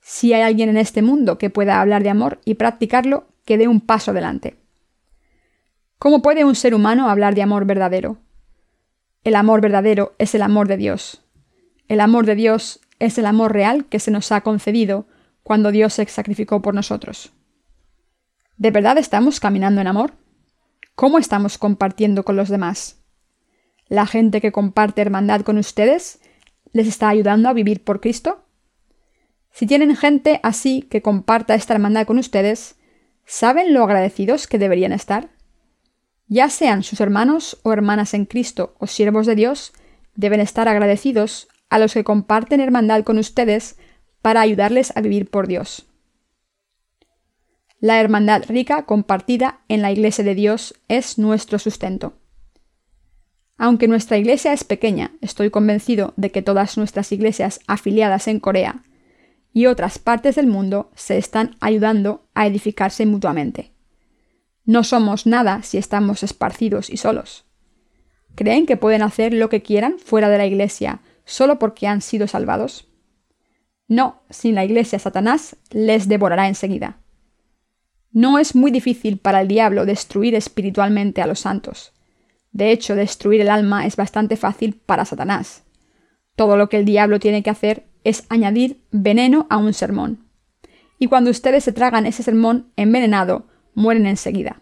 Si 0.00 0.32
hay 0.32 0.42
alguien 0.42 0.68
en 0.68 0.76
este 0.76 1.02
mundo 1.02 1.38
que 1.38 1.50
pueda 1.50 1.80
hablar 1.80 2.02
de 2.02 2.10
amor 2.10 2.40
y 2.44 2.54
practicarlo, 2.54 3.28
que 3.44 3.56
dé 3.56 3.68
un 3.68 3.80
paso 3.80 4.10
adelante. 4.10 4.57
¿Cómo 5.98 6.22
puede 6.22 6.44
un 6.44 6.54
ser 6.54 6.76
humano 6.76 7.10
hablar 7.10 7.34
de 7.34 7.42
amor 7.42 7.64
verdadero? 7.64 8.18
El 9.24 9.34
amor 9.34 9.60
verdadero 9.60 10.14
es 10.18 10.32
el 10.36 10.42
amor 10.42 10.68
de 10.68 10.76
Dios. 10.76 11.24
El 11.88 12.00
amor 12.00 12.24
de 12.24 12.36
Dios 12.36 12.80
es 13.00 13.18
el 13.18 13.26
amor 13.26 13.52
real 13.52 13.86
que 13.86 13.98
se 13.98 14.12
nos 14.12 14.30
ha 14.30 14.42
concedido 14.42 15.08
cuando 15.42 15.72
Dios 15.72 15.94
se 15.94 16.06
sacrificó 16.06 16.62
por 16.62 16.72
nosotros. 16.72 17.32
¿De 18.56 18.70
verdad 18.70 18.96
estamos 18.96 19.40
caminando 19.40 19.80
en 19.80 19.88
amor? 19.88 20.12
¿Cómo 20.94 21.18
estamos 21.18 21.58
compartiendo 21.58 22.24
con 22.24 22.36
los 22.36 22.48
demás? 22.48 23.02
¿La 23.88 24.06
gente 24.06 24.40
que 24.40 24.52
comparte 24.52 25.02
hermandad 25.02 25.40
con 25.40 25.58
ustedes 25.58 26.20
les 26.72 26.86
está 26.86 27.08
ayudando 27.08 27.48
a 27.48 27.54
vivir 27.54 27.82
por 27.82 28.00
Cristo? 28.00 28.44
Si 29.50 29.66
tienen 29.66 29.96
gente 29.96 30.38
así 30.44 30.82
que 30.82 31.02
comparta 31.02 31.56
esta 31.56 31.74
hermandad 31.74 32.06
con 32.06 32.18
ustedes, 32.18 32.76
¿saben 33.24 33.74
lo 33.74 33.82
agradecidos 33.82 34.46
que 34.46 34.58
deberían 34.58 34.92
estar? 34.92 35.30
Ya 36.28 36.50
sean 36.50 36.82
sus 36.82 37.00
hermanos 37.00 37.58
o 37.62 37.72
hermanas 37.72 38.14
en 38.14 38.26
Cristo 38.26 38.76
o 38.78 38.86
siervos 38.86 39.26
de 39.26 39.34
Dios, 39.34 39.72
deben 40.14 40.40
estar 40.40 40.68
agradecidos 40.68 41.48
a 41.70 41.78
los 41.78 41.94
que 41.94 42.04
comparten 42.04 42.60
hermandad 42.60 43.02
con 43.02 43.18
ustedes 43.18 43.76
para 44.22 44.40
ayudarles 44.40 44.96
a 44.96 45.00
vivir 45.00 45.30
por 45.30 45.46
Dios. 45.48 45.86
La 47.80 48.00
hermandad 48.00 48.42
rica 48.48 48.84
compartida 48.84 49.60
en 49.68 49.82
la 49.82 49.92
Iglesia 49.92 50.24
de 50.24 50.34
Dios 50.34 50.74
es 50.88 51.18
nuestro 51.18 51.58
sustento. 51.58 52.14
Aunque 53.56 53.88
nuestra 53.88 54.16
iglesia 54.16 54.52
es 54.52 54.62
pequeña, 54.62 55.12
estoy 55.20 55.50
convencido 55.50 56.14
de 56.16 56.30
que 56.30 56.42
todas 56.42 56.78
nuestras 56.78 57.10
iglesias 57.10 57.58
afiliadas 57.66 58.28
en 58.28 58.38
Corea 58.38 58.84
y 59.52 59.66
otras 59.66 59.98
partes 59.98 60.36
del 60.36 60.46
mundo 60.46 60.90
se 60.94 61.18
están 61.18 61.56
ayudando 61.60 62.28
a 62.34 62.46
edificarse 62.46 63.04
mutuamente. 63.04 63.72
No 64.68 64.84
somos 64.84 65.24
nada 65.24 65.62
si 65.62 65.78
estamos 65.78 66.22
esparcidos 66.22 66.90
y 66.90 66.98
solos. 66.98 67.46
¿Creen 68.34 68.66
que 68.66 68.76
pueden 68.76 69.00
hacer 69.00 69.32
lo 69.32 69.48
que 69.48 69.62
quieran 69.62 69.98
fuera 69.98 70.28
de 70.28 70.36
la 70.36 70.44
iglesia 70.44 71.00
solo 71.24 71.58
porque 71.58 71.86
han 71.86 72.02
sido 72.02 72.26
salvados? 72.26 72.86
No, 73.88 74.20
sin 74.28 74.54
la 74.54 74.66
iglesia 74.66 74.98
Satanás 74.98 75.56
les 75.70 76.06
devorará 76.06 76.48
enseguida. 76.48 76.98
No 78.12 78.38
es 78.38 78.54
muy 78.54 78.70
difícil 78.70 79.16
para 79.16 79.40
el 79.40 79.48
diablo 79.48 79.86
destruir 79.86 80.34
espiritualmente 80.34 81.22
a 81.22 81.26
los 81.26 81.40
santos. 81.40 81.94
De 82.52 82.70
hecho, 82.70 82.94
destruir 82.94 83.40
el 83.40 83.48
alma 83.48 83.86
es 83.86 83.96
bastante 83.96 84.36
fácil 84.36 84.74
para 84.84 85.06
Satanás. 85.06 85.64
Todo 86.36 86.58
lo 86.58 86.68
que 86.68 86.76
el 86.76 86.84
diablo 86.84 87.20
tiene 87.20 87.42
que 87.42 87.48
hacer 87.48 87.86
es 88.04 88.26
añadir 88.28 88.82
veneno 88.90 89.46
a 89.48 89.56
un 89.56 89.72
sermón. 89.72 90.26
Y 90.98 91.06
cuando 91.06 91.30
ustedes 91.30 91.64
se 91.64 91.72
tragan 91.72 92.04
ese 92.04 92.22
sermón 92.22 92.70
envenenado, 92.76 93.47
mueren 93.78 94.06
enseguida. 94.06 94.60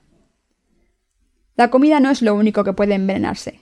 La 1.56 1.70
comida 1.70 2.00
no 2.00 2.10
es 2.10 2.20
lo 2.20 2.34
único 2.34 2.64
que 2.64 2.74
puede 2.74 2.94
envenenarse. 2.94 3.60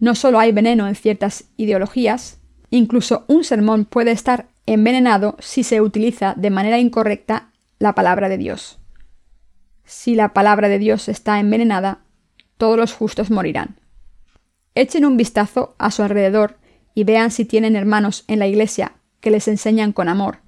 No 0.00 0.14
solo 0.16 0.40
hay 0.40 0.50
veneno 0.50 0.88
en 0.88 0.96
ciertas 0.96 1.44
ideologías, 1.56 2.40
incluso 2.70 3.24
un 3.28 3.44
sermón 3.44 3.84
puede 3.84 4.10
estar 4.10 4.48
envenenado 4.66 5.36
si 5.38 5.62
se 5.62 5.80
utiliza 5.80 6.34
de 6.36 6.50
manera 6.50 6.80
incorrecta 6.80 7.52
la 7.78 7.94
palabra 7.94 8.28
de 8.28 8.38
Dios. 8.38 8.80
Si 9.84 10.16
la 10.16 10.34
palabra 10.34 10.68
de 10.68 10.80
Dios 10.80 11.08
está 11.08 11.38
envenenada, 11.38 12.00
todos 12.56 12.76
los 12.76 12.92
justos 12.92 13.30
morirán. 13.30 13.76
Echen 14.74 15.04
un 15.04 15.16
vistazo 15.16 15.76
a 15.78 15.92
su 15.92 16.02
alrededor 16.02 16.58
y 16.94 17.04
vean 17.04 17.30
si 17.30 17.44
tienen 17.44 17.76
hermanos 17.76 18.24
en 18.26 18.40
la 18.40 18.48
iglesia 18.48 18.94
que 19.20 19.30
les 19.30 19.46
enseñan 19.46 19.92
con 19.92 20.08
amor, 20.08 20.38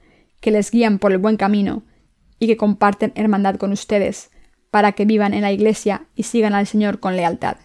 que 0.40 0.50
les 0.50 0.72
guían 0.72 0.98
por 0.98 1.12
el 1.12 1.18
buen 1.18 1.36
camino 1.36 1.84
y 2.38 2.46
que 2.46 2.56
comparten 2.56 3.12
hermandad 3.14 3.56
con 3.56 3.72
ustedes, 3.72 4.30
para 4.70 4.92
que 4.92 5.04
vivan 5.04 5.34
en 5.34 5.42
la 5.42 5.52
iglesia 5.52 6.06
y 6.14 6.24
sigan 6.24 6.54
al 6.54 6.66
Señor 6.66 7.00
con 7.00 7.16
lealtad. 7.16 7.56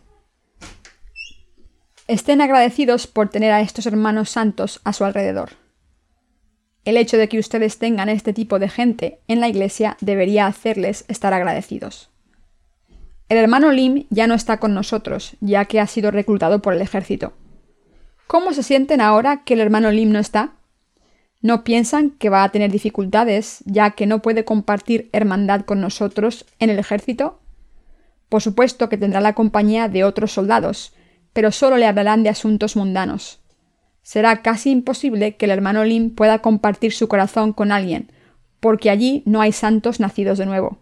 Estén 2.08 2.42
agradecidos 2.42 3.08
por 3.08 3.30
tener 3.30 3.52
a 3.52 3.62
estos 3.62 3.86
hermanos 3.86 4.30
santos 4.30 4.82
a 4.84 4.94
su 4.94 5.06
alrededor. 5.06 5.52
El 6.86 6.98
hecho 6.98 7.18
de 7.18 7.30
que 7.30 7.40
ustedes 7.40 7.78
tengan 7.78 8.10
este 8.10 8.34
tipo 8.34 8.58
de 8.58 8.70
gente 8.70 9.20
en 9.28 9.40
la 9.40 9.48
iglesia 9.48 9.98
debería 10.02 10.48
hacerles 10.48 11.06
estar 11.08 11.34
agradecidos. 11.34 12.10
El 13.28 13.38
hermano 13.38 13.72
Lim 13.72 14.08
ya 14.10 14.26
no 14.26 14.34
está 14.34 14.58
con 14.58 14.74
nosotros, 14.74 15.38
ya 15.40 15.66
que 15.66 15.80
ha 15.80 15.86
sido 15.86 16.10
reclutado 16.10 16.64
por 16.64 16.74
el 16.74 16.82
ejército. 16.82 17.34
¿Cómo 18.26 18.54
se 18.54 18.64
sienten 18.64 19.02
ahora 19.02 19.44
que 19.44 19.54
el 19.54 19.60
hermano 19.60 19.92
Lim 19.92 20.12
no 20.12 20.20
está? 20.20 20.54
¿No 21.42 21.64
piensan 21.64 22.12
que 22.12 22.30
va 22.30 22.44
a 22.44 22.50
tener 22.50 22.70
dificultades, 22.70 23.64
ya 23.66 23.92
que 23.92 24.06
no 24.06 24.22
puede 24.22 24.44
compartir 24.44 25.10
hermandad 25.14 25.62
con 25.62 25.80
nosotros 25.80 26.46
en 26.60 26.70
el 26.70 26.80
ejército? 26.80 27.40
Por 28.28 28.42
supuesto 28.42 28.90
que 28.90 28.98
tendrá 28.98 29.22
la 29.22 29.36
compañía 29.36 29.88
de 29.88 30.04
otros 30.04 30.34
soldados, 30.34 30.94
pero 31.32 31.52
solo 31.52 31.78
le 31.78 31.88
hablarán 31.88 32.24
de 32.24 32.30
asuntos 32.30 32.76
mundanos. 32.76 33.40
Será 34.02 34.42
casi 34.42 34.72
imposible 34.72 35.38
que 35.38 35.46
el 35.46 35.52
hermano 35.52 35.86
Lim 35.86 36.14
pueda 36.14 36.40
compartir 36.40 36.92
su 36.92 37.08
corazón 37.08 37.54
con 37.54 37.72
alguien, 37.72 38.12
porque 38.60 38.90
allí 38.90 39.24
no 39.26 39.40
hay 39.40 39.54
santos 39.54 40.02
nacidos 40.02 40.38
de 40.40 40.46
nuevo. 40.46 40.80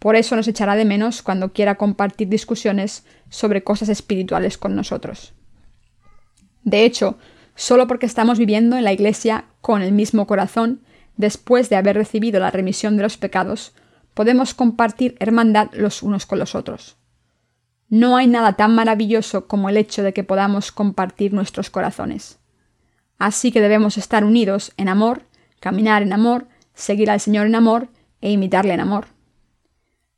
Por 0.00 0.16
eso 0.16 0.34
nos 0.34 0.48
echará 0.48 0.74
de 0.74 0.84
menos 0.84 1.22
cuando 1.22 1.52
quiera 1.52 1.76
compartir 1.76 2.28
discusiones 2.28 3.04
sobre 3.28 3.62
cosas 3.62 3.88
espirituales 3.88 4.58
con 4.58 4.74
nosotros. 4.74 5.34
De 6.64 6.84
hecho, 6.84 7.18
solo 7.58 7.88
porque 7.88 8.06
estamos 8.06 8.38
viviendo 8.38 8.76
en 8.76 8.84
la 8.84 8.92
Iglesia 8.92 9.46
con 9.60 9.82
el 9.82 9.90
mismo 9.90 10.28
corazón, 10.28 10.80
después 11.16 11.68
de 11.68 11.74
haber 11.74 11.96
recibido 11.96 12.38
la 12.38 12.52
remisión 12.52 12.96
de 12.96 13.02
los 13.02 13.16
pecados, 13.16 13.74
podemos 14.14 14.54
compartir 14.54 15.16
hermandad 15.18 15.68
los 15.72 16.04
unos 16.04 16.24
con 16.24 16.38
los 16.38 16.54
otros. 16.54 16.96
No 17.88 18.16
hay 18.16 18.28
nada 18.28 18.52
tan 18.52 18.76
maravilloso 18.76 19.48
como 19.48 19.68
el 19.68 19.76
hecho 19.76 20.04
de 20.04 20.12
que 20.12 20.22
podamos 20.22 20.70
compartir 20.70 21.34
nuestros 21.34 21.68
corazones. 21.68 22.38
Así 23.18 23.50
que 23.50 23.60
debemos 23.60 23.98
estar 23.98 24.24
unidos 24.24 24.72
en 24.76 24.88
amor, 24.88 25.22
caminar 25.58 26.02
en 26.02 26.12
amor, 26.12 26.46
seguir 26.74 27.10
al 27.10 27.18
Señor 27.18 27.46
en 27.46 27.56
amor 27.56 27.88
e 28.20 28.30
imitarle 28.30 28.72
en 28.72 28.80
amor. 28.80 29.08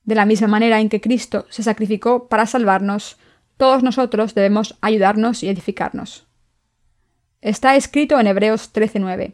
De 0.04 0.14
la 0.14 0.26
misma 0.26 0.48
manera 0.48 0.78
en 0.78 0.90
que 0.90 1.00
Cristo 1.00 1.46
se 1.48 1.62
sacrificó 1.62 2.28
para 2.28 2.44
salvarnos, 2.44 3.16
todos 3.56 3.82
nosotros 3.82 4.34
debemos 4.34 4.76
ayudarnos 4.82 5.42
y 5.42 5.48
edificarnos. 5.48 6.29
Está 7.42 7.74
escrito 7.74 8.20
en 8.20 8.26
Hebreos 8.26 8.70
13:9. 8.74 9.32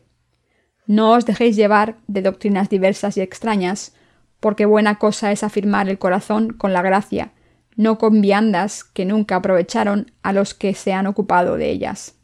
No 0.86 1.10
os 1.12 1.26
dejéis 1.26 1.56
llevar 1.56 1.96
de 2.06 2.22
doctrinas 2.22 2.68
diversas 2.68 3.16
y 3.16 3.20
extrañas, 3.20 3.96
porque 4.38 4.64
buena 4.64 5.00
cosa 5.00 5.32
es 5.32 5.42
afirmar 5.42 5.88
el 5.88 5.98
corazón 5.98 6.52
con 6.52 6.72
la 6.72 6.82
gracia, 6.82 7.32
no 7.74 7.98
con 7.98 8.20
viandas 8.20 8.84
que 8.84 9.04
nunca 9.04 9.34
aprovecharon 9.34 10.12
a 10.22 10.32
los 10.32 10.54
que 10.54 10.72
se 10.74 10.92
han 10.92 11.08
ocupado 11.08 11.56
de 11.56 11.68
ellas. 11.68 12.14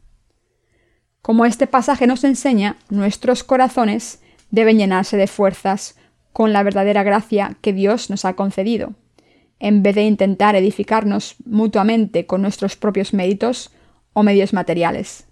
Como 1.21 1.45
este 1.45 1.67
pasaje 1.67 2.07
nos 2.07 2.23
enseña, 2.23 2.77
nuestros 2.89 3.43
corazones 3.43 4.21
deben 4.51 4.77
llenarse 4.77 5.17
de 5.17 5.27
fuerzas 5.27 5.97
con 6.31 6.53
la 6.53 6.63
verdadera 6.63 7.03
gracia 7.03 7.57
que 7.59 7.73
Dios 7.73 8.09
nos 8.09 8.23
ha 8.23 8.37
concedido, 8.37 8.93
en 9.59 9.83
vez 9.83 9.95
de 9.95 10.03
intentar 10.03 10.55
edificarnos 10.55 11.35
mutuamente 11.45 12.25
con 12.25 12.41
nuestros 12.41 12.77
propios 12.77 13.13
méritos 13.13 13.71
o 14.13 14.23
medios 14.23 14.53
materiales. 14.53 15.27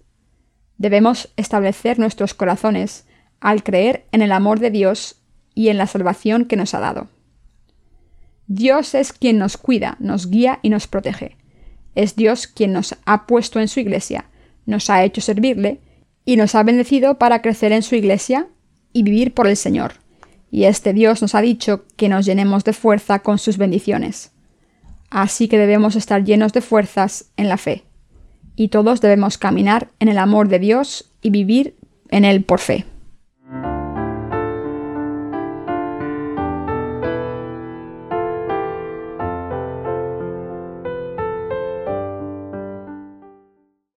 Debemos 0.81 1.29
establecer 1.37 1.99
nuestros 1.99 2.33
corazones 2.33 3.05
al 3.39 3.61
creer 3.61 4.07
en 4.11 4.23
el 4.23 4.31
amor 4.31 4.59
de 4.59 4.71
Dios 4.71 5.21
y 5.53 5.69
en 5.69 5.77
la 5.77 5.85
salvación 5.85 6.45
que 6.45 6.55
nos 6.55 6.73
ha 6.73 6.79
dado. 6.79 7.07
Dios 8.47 8.95
es 8.95 9.13
quien 9.13 9.37
nos 9.37 9.57
cuida, 9.57 9.95
nos 9.99 10.31
guía 10.31 10.57
y 10.63 10.71
nos 10.71 10.87
protege. 10.87 11.37
Es 11.93 12.15
Dios 12.15 12.47
quien 12.47 12.73
nos 12.73 12.95
ha 13.05 13.27
puesto 13.27 13.59
en 13.59 13.67
su 13.67 13.79
iglesia, 13.79 14.25
nos 14.65 14.89
ha 14.89 15.03
hecho 15.03 15.21
servirle 15.21 15.81
y 16.25 16.35
nos 16.35 16.55
ha 16.55 16.63
bendecido 16.63 17.19
para 17.19 17.43
crecer 17.43 17.73
en 17.73 17.83
su 17.83 17.93
iglesia 17.93 18.47
y 18.91 19.03
vivir 19.03 19.35
por 19.35 19.45
el 19.45 19.57
Señor. 19.57 19.93
Y 20.49 20.63
este 20.63 20.93
Dios 20.93 21.21
nos 21.21 21.35
ha 21.35 21.41
dicho 21.41 21.85
que 21.95 22.09
nos 22.09 22.25
llenemos 22.25 22.63
de 22.63 22.73
fuerza 22.73 23.19
con 23.19 23.37
sus 23.37 23.59
bendiciones. 23.59 24.31
Así 25.11 25.47
que 25.47 25.59
debemos 25.59 25.95
estar 25.95 26.23
llenos 26.23 26.53
de 26.53 26.61
fuerzas 26.61 27.29
en 27.37 27.49
la 27.49 27.57
fe. 27.57 27.83
Y 28.61 28.67
todos 28.67 29.01
debemos 29.01 29.39
caminar 29.39 29.89
en 29.99 30.07
el 30.07 30.19
amor 30.19 30.47
de 30.47 30.59
Dios 30.59 31.09
y 31.23 31.31
vivir 31.31 31.73
en 32.09 32.25
él 32.25 32.43
por 32.43 32.59
fe. 32.59 32.85